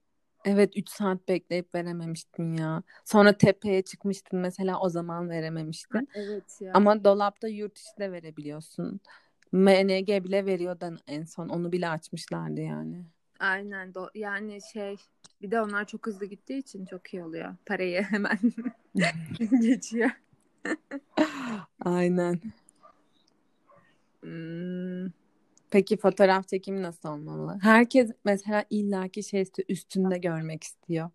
Evet 0.45 0.77
3 0.77 0.89
saat 0.89 1.27
bekleyip 1.27 1.75
verememiştin 1.75 2.53
ya. 2.53 2.83
Sonra 3.05 3.37
tepeye 3.37 3.81
çıkmıştın 3.81 4.39
mesela 4.39 4.79
o 4.79 4.89
zaman 4.89 5.29
verememiştin. 5.29 6.09
Evet 6.13 6.61
ya. 6.61 6.71
Ama 6.73 7.03
dolapta 7.03 7.47
yurt 7.47 7.77
içi 7.77 7.97
de 7.99 8.11
verebiliyorsun. 8.11 8.99
MNG 9.51 10.07
bile 10.07 10.45
veriyordu 10.45 10.97
en 11.07 11.23
son. 11.23 11.49
Onu 11.49 11.71
bile 11.71 11.89
açmışlardı 11.89 12.61
yani. 12.61 13.05
Aynen 13.39 13.93
do 13.93 14.09
yani 14.15 14.59
şey 14.73 14.95
bir 15.41 15.51
de 15.51 15.61
onlar 15.61 15.85
çok 15.85 16.07
hızlı 16.07 16.25
gittiği 16.25 16.57
için 16.57 16.85
çok 16.85 17.13
iyi 17.13 17.23
oluyor. 17.23 17.55
Parayı 17.65 18.01
hemen 18.09 18.39
geçiyor. 19.61 20.09
Aynen. 21.85 22.41
Hmm. 24.21 25.11
Peki 25.71 25.97
fotoğraf 25.97 26.47
çekimi 26.47 26.81
nasıl 26.81 27.09
olmalı? 27.09 27.57
Herkes 27.61 28.11
mesela 28.25 28.65
illaki 28.69 29.23
şey 29.23 29.45
üstünde 29.69 30.17
görmek 30.17 30.63
istiyor. 30.63 31.09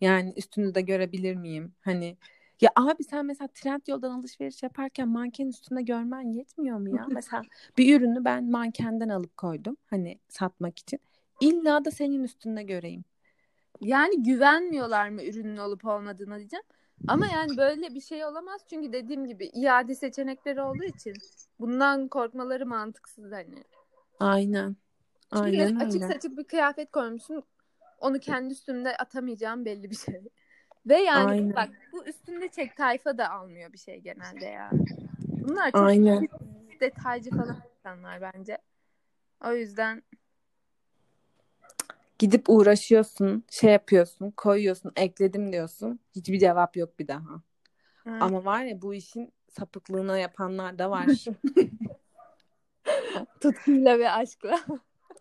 Yani 0.00 0.32
üstünde 0.36 0.80
görebilir 0.80 1.34
miyim? 1.34 1.72
Hani 1.80 2.16
ya 2.60 2.70
abi 2.76 3.04
sen 3.04 3.26
mesela 3.26 3.48
Trendyol'dan 3.48 4.10
alışveriş 4.10 4.62
yaparken 4.62 5.08
manken 5.08 5.46
üstünde 5.46 5.82
görmen 5.82 6.20
yetmiyor 6.20 6.78
mu 6.78 6.96
ya? 6.96 7.06
Mesela 7.10 7.42
bir 7.78 8.00
ürünü 8.00 8.24
ben 8.24 8.50
mankenden 8.50 9.08
alıp 9.08 9.36
koydum 9.36 9.76
hani 9.86 10.18
satmak 10.28 10.78
için. 10.78 11.00
İlla 11.40 11.84
da 11.84 11.90
senin 11.90 12.24
üstünde 12.24 12.62
göreyim. 12.62 13.04
Yani 13.80 14.22
güvenmiyorlar 14.22 15.08
mı 15.08 15.24
ürünün 15.24 15.56
olup 15.56 15.84
olmadığına 15.84 16.38
diyeceğim. 16.38 16.64
Ama 17.08 17.26
yani 17.26 17.56
böyle 17.56 17.94
bir 17.94 18.00
şey 18.00 18.24
olamaz 18.24 18.60
çünkü 18.70 18.92
dediğim 18.92 19.26
gibi 19.26 19.46
iade 19.46 19.94
seçenekleri 19.94 20.62
olduğu 20.62 20.84
için 20.84 21.14
bundan 21.60 22.08
korkmaları 22.08 22.66
mantıksız 22.66 23.32
hani. 23.32 23.64
Aynen. 24.20 24.76
Çünkü 25.34 25.42
Aynen 25.42 25.76
açık 25.76 26.02
öyle. 26.02 26.14
saçık 26.14 26.38
bir 26.38 26.44
kıyafet 26.44 26.90
koymuşsun. 26.90 27.42
Onu 28.00 28.18
kendi 28.18 28.52
üstümde 28.52 28.96
atamayacağım 28.96 29.64
belli 29.64 29.90
bir 29.90 29.96
şey. 29.96 30.20
Ve 30.86 30.96
yani 30.98 31.30
Aynen. 31.30 31.56
bak 31.56 31.68
bu 31.92 32.04
üstünde 32.04 32.48
çek 32.48 32.76
tayfa 32.76 33.18
da 33.18 33.30
almıyor 33.30 33.72
bir 33.72 33.78
şey 33.78 34.00
genelde 34.00 34.44
ya. 34.44 34.70
Bunlar 35.28 35.72
çok 35.72 35.82
Aynen. 35.82 36.28
detaycı 36.80 37.30
falan 37.30 37.62
insanlar 37.78 38.20
bence. 38.20 38.58
O 39.44 39.52
yüzden 39.52 40.02
Gidip 42.18 42.50
uğraşıyorsun, 42.50 43.44
şey 43.50 43.72
yapıyorsun, 43.72 44.30
koyuyorsun, 44.30 44.92
ekledim 44.96 45.52
diyorsun. 45.52 46.00
Hiçbir 46.14 46.38
cevap 46.38 46.76
yok 46.76 46.98
bir 46.98 47.08
daha. 47.08 47.42
Ama 48.20 48.44
var 48.44 48.64
ya 48.64 48.82
bu 48.82 48.94
işin 48.94 49.32
sapıklığına 49.48 50.18
yapanlar 50.18 50.78
da 50.78 50.90
var. 50.90 51.06
tutkuyla 53.40 53.98
ve 53.98 54.10
aşkla. 54.10 54.60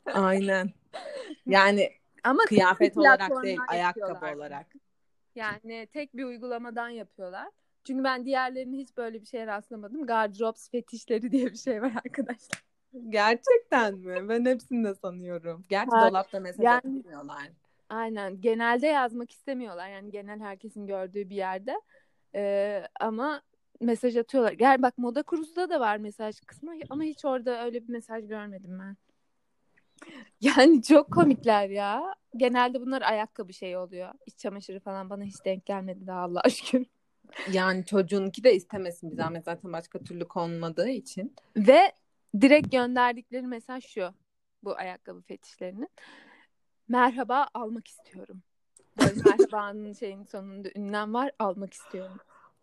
Aynen. 0.05 0.71
Yani 1.45 1.91
Ama 2.23 2.45
kıyafet 2.45 2.97
olarak 2.97 3.43
değil, 3.43 3.59
ayakkabı 3.67 4.09
yapıyorlar. 4.09 4.35
olarak. 4.35 4.67
Yani 5.35 5.87
tek 5.93 6.17
bir 6.17 6.23
uygulamadan 6.23 6.89
yapıyorlar. 6.89 7.47
Çünkü 7.83 8.03
ben 8.03 8.25
diğerlerine 8.25 8.77
hiç 8.77 8.97
böyle 8.97 9.21
bir 9.21 9.25
şeye 9.25 9.47
rastlamadım. 9.47 10.05
Gardrops 10.05 10.69
fetişleri 10.69 11.31
diye 11.31 11.45
bir 11.45 11.57
şey 11.57 11.81
var 11.81 11.93
arkadaşlar. 12.05 12.63
Gerçekten 13.09 13.95
mi? 13.97 14.29
Ben 14.29 14.45
hepsini 14.45 14.85
de 14.87 14.95
sanıyorum. 14.95 15.63
Gerçi 15.69 15.91
Hayır. 15.91 16.09
dolapta 16.11 16.39
mesaj 16.39 16.63
Yani- 16.65 16.77
atmıyorlar. 16.77 17.49
Aynen. 17.89 18.41
Genelde 18.41 18.87
yazmak 18.87 19.31
istemiyorlar. 19.31 19.89
Yani 19.89 20.11
genel 20.11 20.39
herkesin 20.39 20.87
gördüğü 20.87 21.29
bir 21.29 21.35
yerde. 21.35 21.81
Ee, 22.35 22.83
ama 22.99 23.41
mesaj 23.81 24.17
atıyorlar. 24.17 24.51
Gel 24.51 24.81
bak 24.81 24.97
moda 24.97 25.23
kurusunda 25.23 25.69
da 25.69 25.79
var 25.79 25.97
mesaj 25.97 26.39
kısmı 26.41 26.71
ama 26.89 27.03
hiç 27.03 27.25
orada 27.25 27.65
öyle 27.65 27.83
bir 27.87 27.89
mesaj 27.93 28.27
görmedim 28.27 28.79
ben. 28.79 28.97
Yani 30.41 30.83
çok 30.83 31.11
komikler 31.13 31.69
ya. 31.69 32.15
Genelde 32.37 32.81
bunlar 32.81 33.01
ayakkabı 33.01 33.53
şey 33.53 33.77
oluyor. 33.77 34.09
İç 34.25 34.37
çamaşırı 34.37 34.79
falan 34.79 35.09
bana 35.09 35.23
hiç 35.23 35.45
denk 35.45 35.65
gelmedi 35.65 36.07
daha 36.07 36.19
Allah 36.21 36.41
aşkına. 36.43 36.85
Yani 37.51 37.85
çocuğunki 37.85 38.43
de 38.43 38.55
istemesin 38.55 39.11
bir 39.11 39.15
zahmet 39.15 39.45
zaten 39.45 39.73
başka 39.73 39.99
türlü 39.99 40.27
konmadığı 40.27 40.89
için. 40.89 41.35
Ve 41.57 41.91
direkt 42.41 42.71
gönderdikleri 42.71 43.47
mesaj 43.47 43.85
şu. 43.85 44.13
Bu 44.63 44.75
ayakkabı 44.77 45.21
fetişlerinin. 45.21 45.89
Merhaba 46.87 47.47
almak 47.53 47.87
istiyorum. 47.87 48.41
Böyle 48.99 49.21
merhabanın 49.25 49.93
şeyin 49.93 50.23
sonunda 50.23 50.69
ünlem 50.75 51.13
var 51.13 51.31
almak 51.39 51.73
istiyorum. 51.73 52.17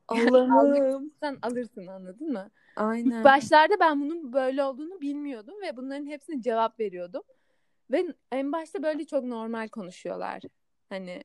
Allah'ım. 0.09 1.13
Sen 1.21 1.39
alırsın 1.43 1.87
anladın 1.87 2.33
mı? 2.33 2.51
Aynen. 2.77 3.25
Başlarda 3.25 3.81
ben 3.81 4.01
bunun 4.01 4.33
böyle 4.33 4.65
olduğunu 4.65 5.01
bilmiyordum 5.01 5.55
ve 5.63 5.77
bunların 5.77 6.07
hepsine 6.07 6.43
cevap 6.43 6.81
veriyordum. 6.81 7.23
Ve 7.91 8.07
en 8.33 8.53
başta 8.53 8.83
böyle 8.83 9.05
çok 9.05 9.25
normal 9.25 9.69
konuşuyorlar. 9.69 10.43
Hani 10.89 11.23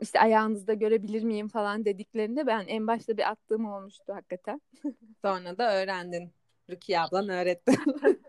işte 0.00 0.20
ayağınızda 0.20 0.74
görebilir 0.74 1.22
miyim 1.22 1.48
falan 1.48 1.84
dediklerinde 1.84 2.46
ben 2.46 2.64
en 2.66 2.86
başta 2.86 3.16
bir 3.16 3.30
attığım 3.30 3.66
olmuştu 3.66 4.14
hakikaten. 4.14 4.60
Sonra 5.22 5.58
da 5.58 5.76
öğrendin. 5.76 6.32
Rukiye 6.70 7.00
ablan 7.00 7.28
öğretti. 7.28 7.72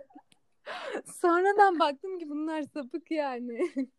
Sonradan 1.05 1.79
baktım 1.79 2.19
ki 2.19 2.29
bunlar 2.29 2.61
sapık 2.61 3.11
yani. 3.11 3.59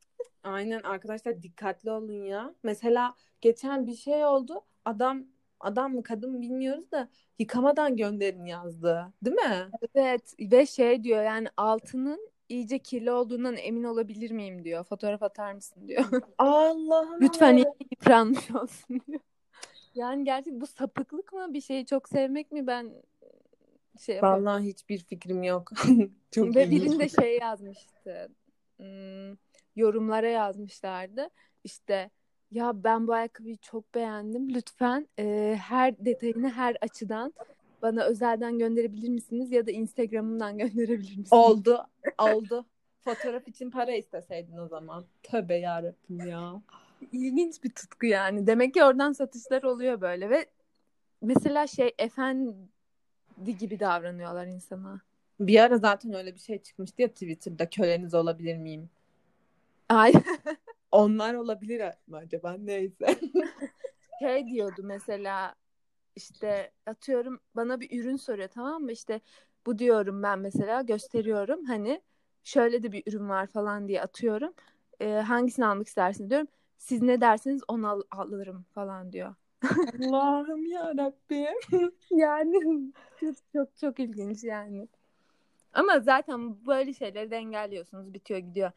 Aynen 0.44 0.83
arkadaşlar 0.83 1.42
dikkatli 1.42 1.90
olun 1.90 2.25
ya. 2.25 2.55
Mesela 2.62 3.14
geçen 3.40 3.87
bir 3.87 3.94
şey 3.94 4.25
oldu. 4.25 4.64
Adam 4.85 5.25
adam 5.61 5.94
mı 5.94 6.03
kadın 6.03 6.33
mı 6.33 6.40
bilmiyoruz 6.40 6.90
da 6.92 7.09
yıkamadan 7.38 7.97
gönderin 7.97 8.44
yazdı. 8.44 9.12
Değil 9.23 9.37
mi? 9.37 9.70
Evet 9.94 10.35
ve 10.40 10.66
şey 10.66 11.05
diyor 11.05 11.23
yani 11.23 11.49
altının 11.57 12.31
iyice 12.49 12.79
kirli 12.79 13.11
olduğundan 13.11 13.57
emin 13.57 13.85
olabilir 13.85 14.31
miyim 14.31 14.64
diyor. 14.64 14.85
Fotoğraf 14.85 15.23
atar 15.23 15.53
mısın 15.53 15.88
diyor. 15.88 16.05
Allah'ım. 16.38 17.20
Lütfen 17.20 17.57
iyi 17.57 17.66
yıpranmış 17.90 18.51
olsun 18.51 19.01
diyor. 19.07 19.20
Yani 19.94 20.25
gerçek 20.25 20.55
bu 20.61 20.66
sapıklık 20.66 21.33
mı? 21.33 21.55
Bir 21.55 21.61
şeyi 21.61 21.87
çok 21.87 22.09
sevmek 22.09 22.53
mi? 22.53 22.66
Ben 22.66 22.92
şey 24.00 24.14
yapamam. 24.16 24.44
Vallahi 24.44 24.64
hiçbir 24.64 24.98
fikrim 24.98 25.42
yok. 25.42 25.72
Çok 26.30 26.57
Ve 26.57 26.70
birinde 26.70 27.09
şey 27.20 27.38
yazmıştı. 27.38 28.28
Hmm, 28.76 29.37
yorumlara 29.76 30.28
yazmışlardı. 30.28 31.28
İşte 31.64 32.11
ya 32.50 32.85
ben 32.85 33.07
bu 33.07 33.12
ayakkabıyı 33.12 33.57
çok 33.57 33.94
beğendim. 33.94 34.54
Lütfen 34.54 35.09
e, 35.18 35.57
her 35.62 35.98
detayını 35.98 36.50
her 36.50 36.76
açıdan 36.80 37.35
bana 37.83 38.04
özelden 38.04 38.59
gönderebilir 38.59 39.09
misiniz? 39.09 39.52
Ya 39.52 39.66
da 39.66 39.70
Instagram'ımdan 39.70 40.59
gönderebilir 40.59 41.16
misiniz? 41.16 41.33
Oldu. 41.33 41.87
Oldu. 42.18 42.66
Fotoğraf 43.00 43.48
için 43.48 43.70
para 43.70 43.92
isteseydin 43.92 44.57
o 44.57 44.68
zaman. 44.68 45.04
Tövbe 45.22 45.54
yarabbim 45.54 46.26
ya. 46.26 46.62
İlginç 47.12 47.64
bir 47.64 47.70
tutku 47.70 48.07
yani. 48.07 48.46
Demek 48.46 48.74
ki 48.74 48.85
oradan 48.85 49.12
satışlar 49.12 49.62
oluyor 49.62 50.00
böyle 50.00 50.30
ve 50.30 50.46
mesela 51.22 51.66
şey 51.66 51.94
efendi 51.98 52.54
gibi 53.59 53.81
davranıyorlar 53.81 54.47
insana. 54.47 55.01
Bir 55.40 55.61
ara 55.61 55.79
zaten 55.79 56.12
öyle 56.12 56.35
bir 56.35 56.40
şey 56.40 56.62
çıkmıştı 56.62 57.03
ya 57.03 57.09
Twitter'da 57.09 57.70
köleniz 57.70 58.14
olabilir 58.14 58.57
miyim? 58.57 58.90
Ay 59.88 60.12
Onlar 60.90 61.35
olabilir 61.35 61.81
mi 62.07 62.16
acaba? 62.16 62.53
Neyse. 62.53 63.18
şey 64.18 64.47
diyordu 64.49 64.81
mesela 64.85 65.55
işte 66.16 66.73
atıyorum 66.87 67.40
bana 67.57 67.81
bir 67.81 68.01
ürün 68.01 68.16
soruyor 68.16 68.49
tamam 68.49 68.83
mı 68.83 68.92
işte 68.92 69.20
bu 69.66 69.79
diyorum 69.79 70.23
ben 70.23 70.38
mesela 70.38 70.83
gösteriyorum 70.83 71.64
hani 71.66 72.03
şöyle 72.44 72.83
de 72.83 72.92
bir 72.92 73.05
ürün 73.07 73.29
var 73.29 73.47
falan 73.47 73.88
diye 73.88 74.03
atıyorum 74.03 74.55
Ee, 75.01 75.12
hangisini 75.14 75.66
almak 75.66 75.88
istersin 75.88 76.31
diyorum 76.31 76.49
siz 76.79 77.03
ne 77.03 77.20
derseniz 77.20 77.62
onu 77.68 77.88
al- 77.90 78.03
alırım 78.11 78.66
falan 78.75 79.12
diyor. 79.12 79.35
Allah'ım 79.64 80.66
yarabbim. 80.66 81.92
Yani 82.11 82.90
çok 83.20 83.35
çok 83.53 83.77
çok 83.77 84.00
ilginç 84.00 84.44
yani. 84.44 84.88
Ama 85.72 86.00
zaten 86.00 86.66
böyle 86.66 86.94
şeyleri 86.94 87.31
de 87.31 87.37
engelliyorsunuz 87.37 88.14
bitiyor 88.14 88.40
gidiyor. 88.40 88.70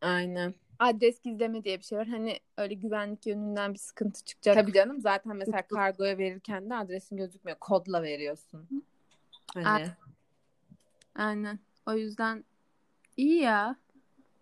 Aynen. 0.00 0.54
Adres 0.78 1.20
gizleme 1.20 1.64
diye 1.64 1.78
bir 1.78 1.84
şey 1.84 1.98
var. 1.98 2.06
Hani 2.06 2.38
öyle 2.56 2.74
güvenlik 2.74 3.26
yönünden 3.26 3.74
bir 3.74 3.78
sıkıntı 3.78 4.24
çıkacak. 4.24 4.54
Tabii 4.54 4.72
canım 4.72 5.00
zaten 5.00 5.36
mesela 5.36 5.66
kargoya 5.66 6.18
verirken 6.18 6.70
de 6.70 6.74
adresin 6.74 7.16
gözükmüyor. 7.16 7.58
Kodla 7.58 8.02
veriyorsun. 8.02 8.84
Hani 9.54 9.68
Aynen. 9.68 9.96
Aynen. 11.14 11.58
O 11.86 11.92
yüzden 11.92 12.44
iyi 13.16 13.40
ya. 13.40 13.76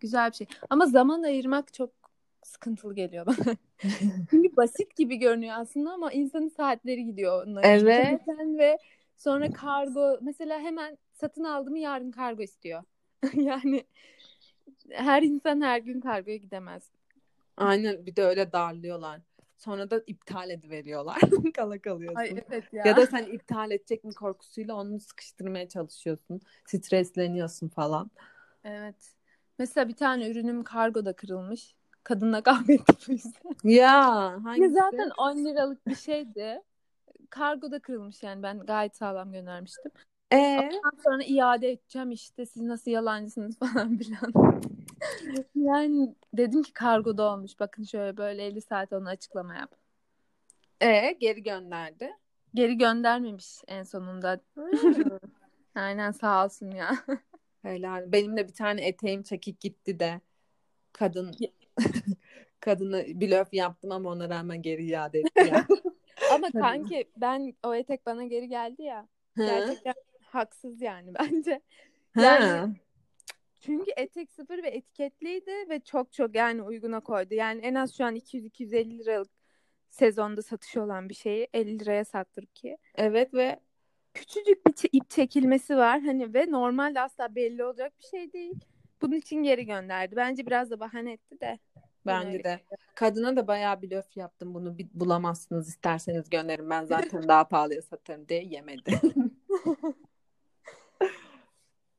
Güzel 0.00 0.30
bir 0.30 0.36
şey. 0.36 0.46
Ama 0.70 0.86
zaman 0.86 1.22
ayırmak 1.22 1.72
çok 1.74 2.01
sıkıntılı 2.42 2.94
geliyor 2.94 3.26
bana. 3.26 3.56
Çünkü 4.30 4.56
basit 4.56 4.96
gibi 4.96 5.16
görünüyor 5.16 5.54
aslında 5.58 5.92
ama 5.92 6.12
insanın 6.12 6.48
saatleri 6.48 7.04
gidiyor 7.04 7.46
onları 7.46 7.66
Evet. 7.66 8.12
yürürken 8.12 8.58
ve 8.58 8.78
sonra 9.16 9.52
kargo 9.52 10.18
mesela 10.22 10.60
hemen 10.60 10.98
satın 11.12 11.44
aldım 11.44 11.76
yarın 11.76 12.10
kargo 12.10 12.42
istiyor. 12.42 12.82
yani 13.34 13.84
her 14.90 15.22
insan 15.22 15.60
her 15.60 15.78
gün 15.78 16.00
kargoya 16.00 16.36
gidemez. 16.36 16.90
aynen 17.56 18.06
bir 18.06 18.16
de 18.16 18.24
öyle 18.24 18.52
darlıyorlar. 18.52 19.20
Sonra 19.58 19.90
da 19.90 20.02
iptal 20.06 20.50
ediveriyorlar. 20.50 21.20
Kala 21.54 21.78
kalıyorsun. 21.78 22.20
Ay 22.20 22.34
evet 22.50 22.64
ya. 22.72 22.86
Ya 22.86 22.96
da 22.96 23.06
sen 23.06 23.24
iptal 23.24 23.70
edecek 23.70 24.04
mi 24.04 24.14
korkusuyla 24.14 24.74
onu 24.74 25.00
sıkıştırmaya 25.00 25.68
çalışıyorsun. 25.68 26.40
Stresleniyorsun 26.66 27.68
falan. 27.68 28.10
Evet. 28.64 29.14
Mesela 29.58 29.88
bir 29.88 29.96
tane 29.96 30.30
ürünüm 30.30 30.64
kargoda 30.64 31.12
kırılmış. 31.12 31.74
Kadınla 32.04 32.42
kavga 32.42 32.72
ettik 32.72 32.98
bu 33.08 33.12
yüzden. 33.12 33.54
Ya 33.64 33.80
Ya 33.80 34.40
hangisi? 34.44 34.74
zaten 34.74 35.10
10 35.18 35.44
liralık 35.44 35.86
bir 35.86 35.94
şeydi. 35.94 36.62
Kargoda 37.30 37.78
kırılmış 37.78 38.22
yani 38.22 38.42
ben 38.42 38.58
gayet 38.60 38.96
sağlam 38.96 39.32
göndermiştim. 39.32 39.92
Ee? 40.32 40.58
Ondan 40.58 41.02
sonra 41.04 41.22
iade 41.24 41.70
edeceğim 41.70 42.10
işte 42.10 42.46
siz 42.46 42.62
nasıl 42.62 42.90
yalancısınız 42.90 43.58
falan 43.58 43.98
filan. 43.98 44.32
yani 45.54 46.14
dedim 46.34 46.62
ki 46.62 46.72
kargoda 46.72 47.32
olmuş 47.32 47.60
bakın 47.60 47.82
şöyle 47.82 48.16
böyle 48.16 48.44
50 48.46 48.60
saat 48.60 48.92
onu 48.92 49.08
açıklama 49.08 49.54
yap. 49.54 49.74
Ee, 50.80 51.16
geri 51.20 51.42
gönderdi. 51.42 52.10
Geri 52.54 52.78
göndermemiş 52.78 53.60
en 53.68 53.82
sonunda. 53.82 54.40
Aynen 55.74 56.10
sağ 56.10 56.44
olsun 56.44 56.70
ya. 56.70 56.90
Helal. 57.62 58.12
Benim 58.12 58.36
de 58.36 58.48
bir 58.48 58.54
tane 58.54 58.86
eteğim 58.86 59.22
çekik 59.22 59.60
gitti 59.60 60.00
de 60.00 60.20
kadın 60.92 61.34
kadını 62.60 63.04
blöf 63.20 63.54
yaptım 63.54 63.92
ama 63.92 64.10
ona 64.10 64.28
rağmen 64.28 64.62
geri 64.62 64.84
iade 64.84 65.20
etti 65.20 65.48
ya. 65.48 65.66
Ama 66.32 66.50
kanki 66.50 67.10
ben 67.16 67.54
o 67.62 67.74
etek 67.74 68.06
bana 68.06 68.24
geri 68.24 68.48
geldi 68.48 68.82
ya. 68.82 69.08
Gerçekten 69.36 69.94
haksız 70.20 70.82
yani 70.82 71.14
bence. 71.20 71.60
Ha. 72.14 72.22
Yani- 72.22 72.76
Çünkü 73.60 73.90
etek 73.96 74.30
sıfır 74.30 74.62
ve 74.62 74.68
etiketliydi 74.68 75.68
ve 75.68 75.80
çok 75.80 76.12
çok 76.12 76.34
yani 76.34 76.62
uyguna 76.62 77.00
koydu. 77.00 77.34
Yani 77.34 77.60
en 77.60 77.74
az 77.74 77.96
şu 77.96 78.04
an 78.04 78.16
200-250 78.16 78.98
liralık 78.98 79.30
sezonda 79.90 80.42
satışı 80.42 80.82
olan 80.82 81.08
bir 81.08 81.14
şeyi 81.14 81.48
50 81.54 81.78
liraya 81.78 82.04
sattırıp 82.04 82.54
ki. 82.56 82.78
Evet 82.94 83.34
ve 83.34 83.60
Küçücük 84.14 84.66
bir 84.66 84.74
ip 84.92 85.10
çekilmesi 85.10 85.76
var 85.76 86.00
hani 86.00 86.34
ve 86.34 86.50
normalde 86.50 87.00
asla 87.00 87.34
belli 87.34 87.64
olacak 87.64 87.92
bir 87.98 88.06
şey 88.06 88.32
değil. 88.32 88.54
Bunun 89.02 89.16
için 89.16 89.42
geri 89.42 89.66
gönderdi. 89.66 90.16
Bence 90.16 90.46
biraz 90.46 90.70
da 90.70 90.80
bahane 90.80 91.12
etti 91.12 91.40
de. 91.40 91.58
Ben 92.06 92.26
bence 92.26 92.44
de 92.44 92.60
kadına 92.94 93.36
da 93.36 93.46
bayağı 93.46 93.82
blöf 93.82 94.16
yaptım. 94.16 94.54
Bunu 94.54 94.78
bir 94.78 94.88
bulamazsınız 94.94 95.68
isterseniz 95.68 96.30
gönderin. 96.30 96.70
Ben 96.70 96.84
zaten 96.86 97.28
daha 97.28 97.48
pahalıya 97.48 97.82
satarım 97.82 98.28
diye 98.28 98.44
yemedi. 98.44 99.00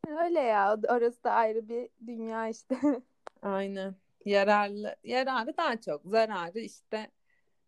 Öyle 0.07 0.39
ya. 0.39 0.77
Orası 0.89 1.23
da 1.23 1.31
ayrı 1.31 1.69
bir 1.69 1.89
dünya 2.07 2.47
işte. 2.47 2.77
Aynen. 3.41 3.95
Yararlı, 4.25 4.95
yararı 5.03 5.57
daha 5.57 5.81
çok. 5.81 6.05
Zararı 6.05 6.59
işte 6.59 7.11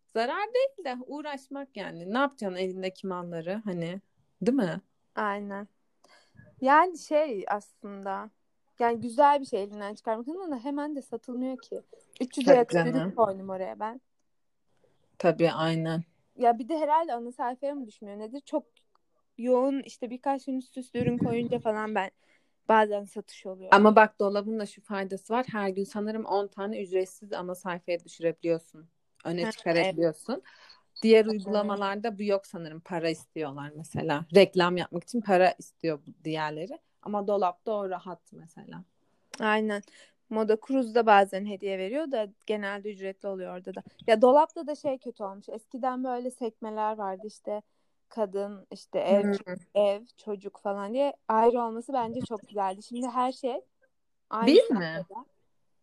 zarar 0.06 0.54
değil 0.54 0.84
de 0.84 0.96
uğraşmak 1.06 1.76
yani. 1.76 2.12
Ne 2.14 2.18
yapacaksın 2.18 2.58
elindeki 2.58 3.06
malları 3.06 3.62
hani 3.64 4.00
değil 4.42 4.56
mi? 4.56 4.80
Aynen. 5.14 5.68
Yani 6.60 6.98
şey 6.98 7.44
aslında 7.48 8.30
yani 8.78 9.00
güzel 9.00 9.40
bir 9.40 9.46
şey 9.46 9.62
elinden 9.62 9.94
çıkarmak 9.94 10.28
ama 10.28 10.64
hemen 10.64 10.96
de 10.96 11.02
satılmıyor 11.02 11.58
ki. 11.58 11.82
300'e 12.20 12.44
Tabii 12.44 12.56
yakın 12.56 12.76
canım. 12.76 12.96
ürün 12.96 13.10
koydum 13.10 13.48
oraya 13.48 13.80
ben. 13.80 14.00
Tabii 15.18 15.50
aynen. 15.50 16.04
ya 16.36 16.58
bir 16.58 16.68
de 16.68 16.78
herhalde 16.78 17.14
ana 17.14 17.32
sayfaya 17.32 17.74
mı 17.74 17.86
düşmüyor 17.86 18.18
nedir? 18.18 18.40
Çok 18.40 18.64
yoğun 19.38 19.82
işte 19.82 20.10
birkaç 20.10 20.44
gün 20.44 20.58
üst 20.58 20.78
üste 20.78 21.02
ürün 21.02 21.18
koyunca 21.18 21.58
falan 21.58 21.94
ben 21.94 22.10
bazen 22.68 23.04
satış 23.04 23.46
oluyor. 23.46 23.70
Ama 23.72 23.96
bak 23.96 24.20
dolabın 24.20 24.58
da 24.58 24.66
şu 24.66 24.82
faydası 24.82 25.32
var. 25.32 25.46
Her 25.52 25.68
gün 25.68 25.84
sanırım 25.84 26.24
10 26.24 26.46
tane 26.46 26.82
ücretsiz 26.82 27.32
ana 27.32 27.54
sayfaya 27.54 28.04
düşürebiliyorsun. 28.04 28.88
Öne 29.24 29.50
çıkarabiliyorsun. 29.50 30.42
Diğer 31.02 31.26
uygulamalarda 31.26 32.18
bu 32.18 32.22
yok 32.22 32.46
sanırım. 32.46 32.80
Para 32.80 33.10
istiyorlar 33.10 33.72
mesela. 33.76 34.24
Reklam 34.34 34.76
yapmak 34.76 35.04
için 35.04 35.20
para 35.20 35.54
istiyor 35.58 35.98
bu 36.06 36.24
diğerleri. 36.24 36.78
Ama 37.06 37.26
dolapta 37.26 37.72
o 37.72 37.88
rahat 37.90 38.32
mesela. 38.32 38.84
Aynen. 39.40 39.82
Moda 40.30 40.56
Cruz'da 40.66 41.06
bazen 41.06 41.46
hediye 41.46 41.78
veriyor 41.78 42.12
da 42.12 42.28
genelde 42.46 42.92
ücretli 42.92 43.26
oluyor 43.28 43.56
orada 43.56 43.74
da. 43.74 43.82
Ya 44.06 44.22
dolapta 44.22 44.66
da 44.66 44.74
şey 44.74 44.98
kötü 44.98 45.24
olmuş. 45.24 45.48
Eskiden 45.48 46.04
böyle 46.04 46.30
sekmeler 46.30 46.96
vardı 46.98 47.22
işte 47.26 47.62
kadın 48.08 48.66
işte 48.70 48.98
ev 48.98 49.24
Hmm. 49.24 49.54
ev 49.74 50.02
çocuk 50.16 50.60
falan 50.60 50.92
diye 50.92 51.12
ayrı 51.28 51.60
olması 51.60 51.92
bence 51.92 52.20
çok 52.20 52.48
güzeldi. 52.48 52.82
Şimdi 52.82 53.06
her 53.06 53.32
şey 53.32 53.60
aynı 54.30 54.46
Bir 54.54 54.70
mi? 54.70 55.06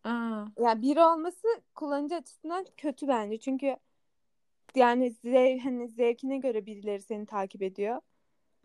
Aa, 0.04 0.44
Yani 0.58 0.82
biri 0.82 1.00
olması 1.00 1.46
kullanıcı 1.74 2.14
açısından 2.14 2.66
kötü 2.76 3.08
bence. 3.08 3.38
Çünkü 3.38 3.76
yani 4.74 5.10
zev, 5.10 5.58
hani 5.58 5.88
zevkine 5.88 6.38
göre 6.38 6.66
birileri 6.66 7.02
seni 7.02 7.26
takip 7.26 7.62
ediyor. 7.62 8.00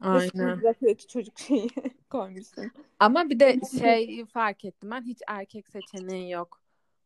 Aynen. 0.02 0.62
bırakıyor 0.62 0.96
ki 0.96 1.08
çocuk 1.08 1.40
şeyi 1.40 1.70
koymuşsun. 2.10 2.72
Ama 3.00 3.30
bir 3.30 3.40
de 3.40 3.60
şey 3.80 4.26
fark 4.26 4.66
ettim 4.66 4.92
ben 4.92 5.02
hiç 5.02 5.20
erkek 5.28 5.68
seçeneği 5.68 6.32
yok. 6.32 6.62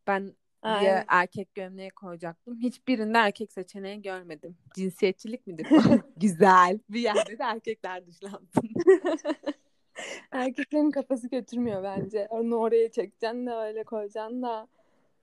Ben 0.08 0.34
Aynen. 0.62 1.06
erkek 1.08 1.56
gömleği 1.56 1.89
koyacaktım. 1.89 2.60
Hiçbirinde 2.60 3.18
erkek 3.18 3.52
seçeneği 3.52 4.02
görmedim. 4.02 4.58
Cinsiyetçilik 4.76 5.48
midir? 5.48 5.68
Güzel. 6.18 6.80
Bir 6.89 7.00
yerde 7.00 7.39
de 7.39 7.44
erkekler 7.44 8.08
dışlansın. 8.08 8.70
Erkeklerin 10.32 10.92
kafası 10.92 11.30
götürmüyor 11.30 11.84
bence. 11.84 12.28
Onu 12.30 12.56
oraya 12.56 12.92
çekeceksin 12.92 13.46
de 13.46 13.52
öyle 13.52 13.84
koyacaksın 13.84 14.42
da 14.42 14.68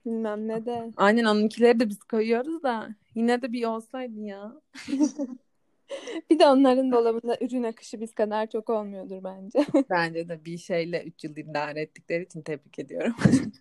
bilmem 0.05 0.47
ne 0.47 0.65
de. 0.65 0.91
Aynen 0.97 1.25
onunkileri 1.25 1.79
de 1.79 1.89
biz 1.89 2.03
koyuyoruz 2.03 2.63
da 2.63 2.89
yine 3.15 3.41
de 3.41 3.51
bir 3.51 3.65
olsaydı 3.65 4.19
ya. 4.19 4.61
Bir 6.29 6.39
de 6.39 6.47
onların 6.47 6.91
dolabında 6.91 7.37
ürün 7.41 7.63
akışı 7.63 8.01
biz 8.01 8.13
kadar 8.13 8.49
çok 8.49 8.69
olmuyordur 8.69 9.23
bence. 9.23 9.65
Bence 9.89 10.29
de 10.29 10.45
bir 10.45 10.57
şeyle 10.57 11.03
3 11.03 11.23
yıl 11.23 11.37
idare 11.37 11.81
ettikleri 11.81 12.23
için 12.23 12.41
tebrik 12.41 12.79
ediyorum. 12.79 13.15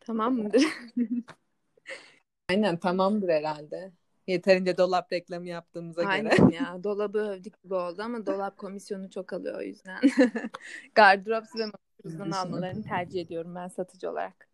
Tamam 0.00 0.34
mıdır? 0.34 0.66
Aynen 2.48 2.76
tamamdır 2.76 3.28
herhalde. 3.28 3.92
Yeterince 4.26 4.76
dolap 4.76 5.12
reklamı 5.12 5.48
yaptığımıza 5.48 6.02
göre. 6.02 6.08
Aynen 6.10 6.48
ya. 6.50 6.84
Dolabı 6.84 7.18
övdük 7.18 7.62
gibi 7.62 7.74
oldu 7.74 8.02
ama 8.02 8.26
dolap 8.26 8.58
komisyonu 8.58 9.10
çok 9.10 9.32
alıyor 9.32 9.58
o 9.58 9.62
yüzden. 9.62 10.00
Gardırop 10.94 11.44
ve 11.56 11.66
makyajdan 11.66 12.30
almalarını 12.30 12.82
tercih 12.82 13.20
ediyorum 13.20 13.54
ben 13.54 13.68
satıcı 13.68 14.10
olarak. 14.10 14.48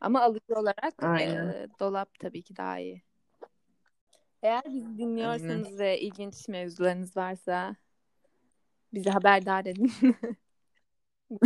Ama 0.00 0.20
alıcı 0.20 0.54
olarak 0.54 0.94
Aynen. 1.02 1.48
e, 1.48 1.68
dolap 1.80 2.18
tabii 2.18 2.42
ki 2.42 2.56
daha 2.56 2.78
iyi. 2.78 3.02
Eğer 4.44 4.62
bizi 4.64 4.98
dinliyorsanız 4.98 5.78
ve 5.78 6.00
ilginç 6.00 6.48
mevzularınız 6.48 7.16
varsa 7.16 7.76
bizi 8.94 9.10
haberdar 9.10 9.66
edin. 9.66 9.92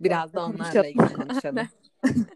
Biraz 0.00 0.34
da 0.34 0.46
onlarla 0.46 0.86
ilgili 0.86 1.12
konuşalım. 1.12 1.68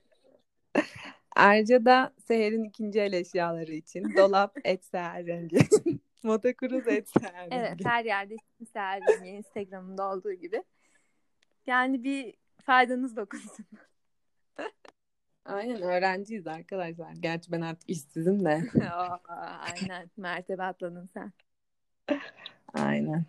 Ayrıca 1.37 1.85
da 1.85 2.15
Seher'in 2.25 2.65
ikinci 2.65 3.01
el 3.01 3.13
eşyaları 3.13 3.73
için 3.73 4.17
dolap 4.17 4.59
et 4.65 4.85
seher 4.85 5.27
rengi. 5.27 5.59
Motokuruz 6.23 6.89
et 6.89 7.09
seher 7.09 7.51
rengi. 7.51 7.57
Evet 7.57 7.85
her 7.85 8.05
yerde 8.05 8.37
serdiğim 8.73 9.25
Instagram'ımda 9.25 10.11
olduğu 10.11 10.33
gibi. 10.33 10.65
Yani 11.67 12.05
bir 12.05 12.35
faydanız 12.63 13.17
dokunsun. 13.17 13.67
Aynen 15.45 15.83
öğrenciyiz 15.83 16.47
arkadaşlar. 16.47 17.13
Gerçi 17.13 17.53
ben 17.53 17.61
artık 17.61 17.91
işsizim 17.91 18.45
de. 18.45 18.63
Aynen 19.61 20.11
mertebe 20.17 20.63
atladın 20.63 21.09
sen. 21.15 21.33
Aynen. 22.75 23.25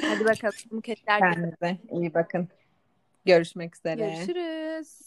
Hadi 0.00 0.24
bakalım 0.24 0.82
Kendinize 1.06 1.78
iyi 1.90 2.14
bakın. 2.14 2.48
Görüşmek 3.24 3.76
üzere. 3.76 4.00
Görüşürüz. 4.00 5.03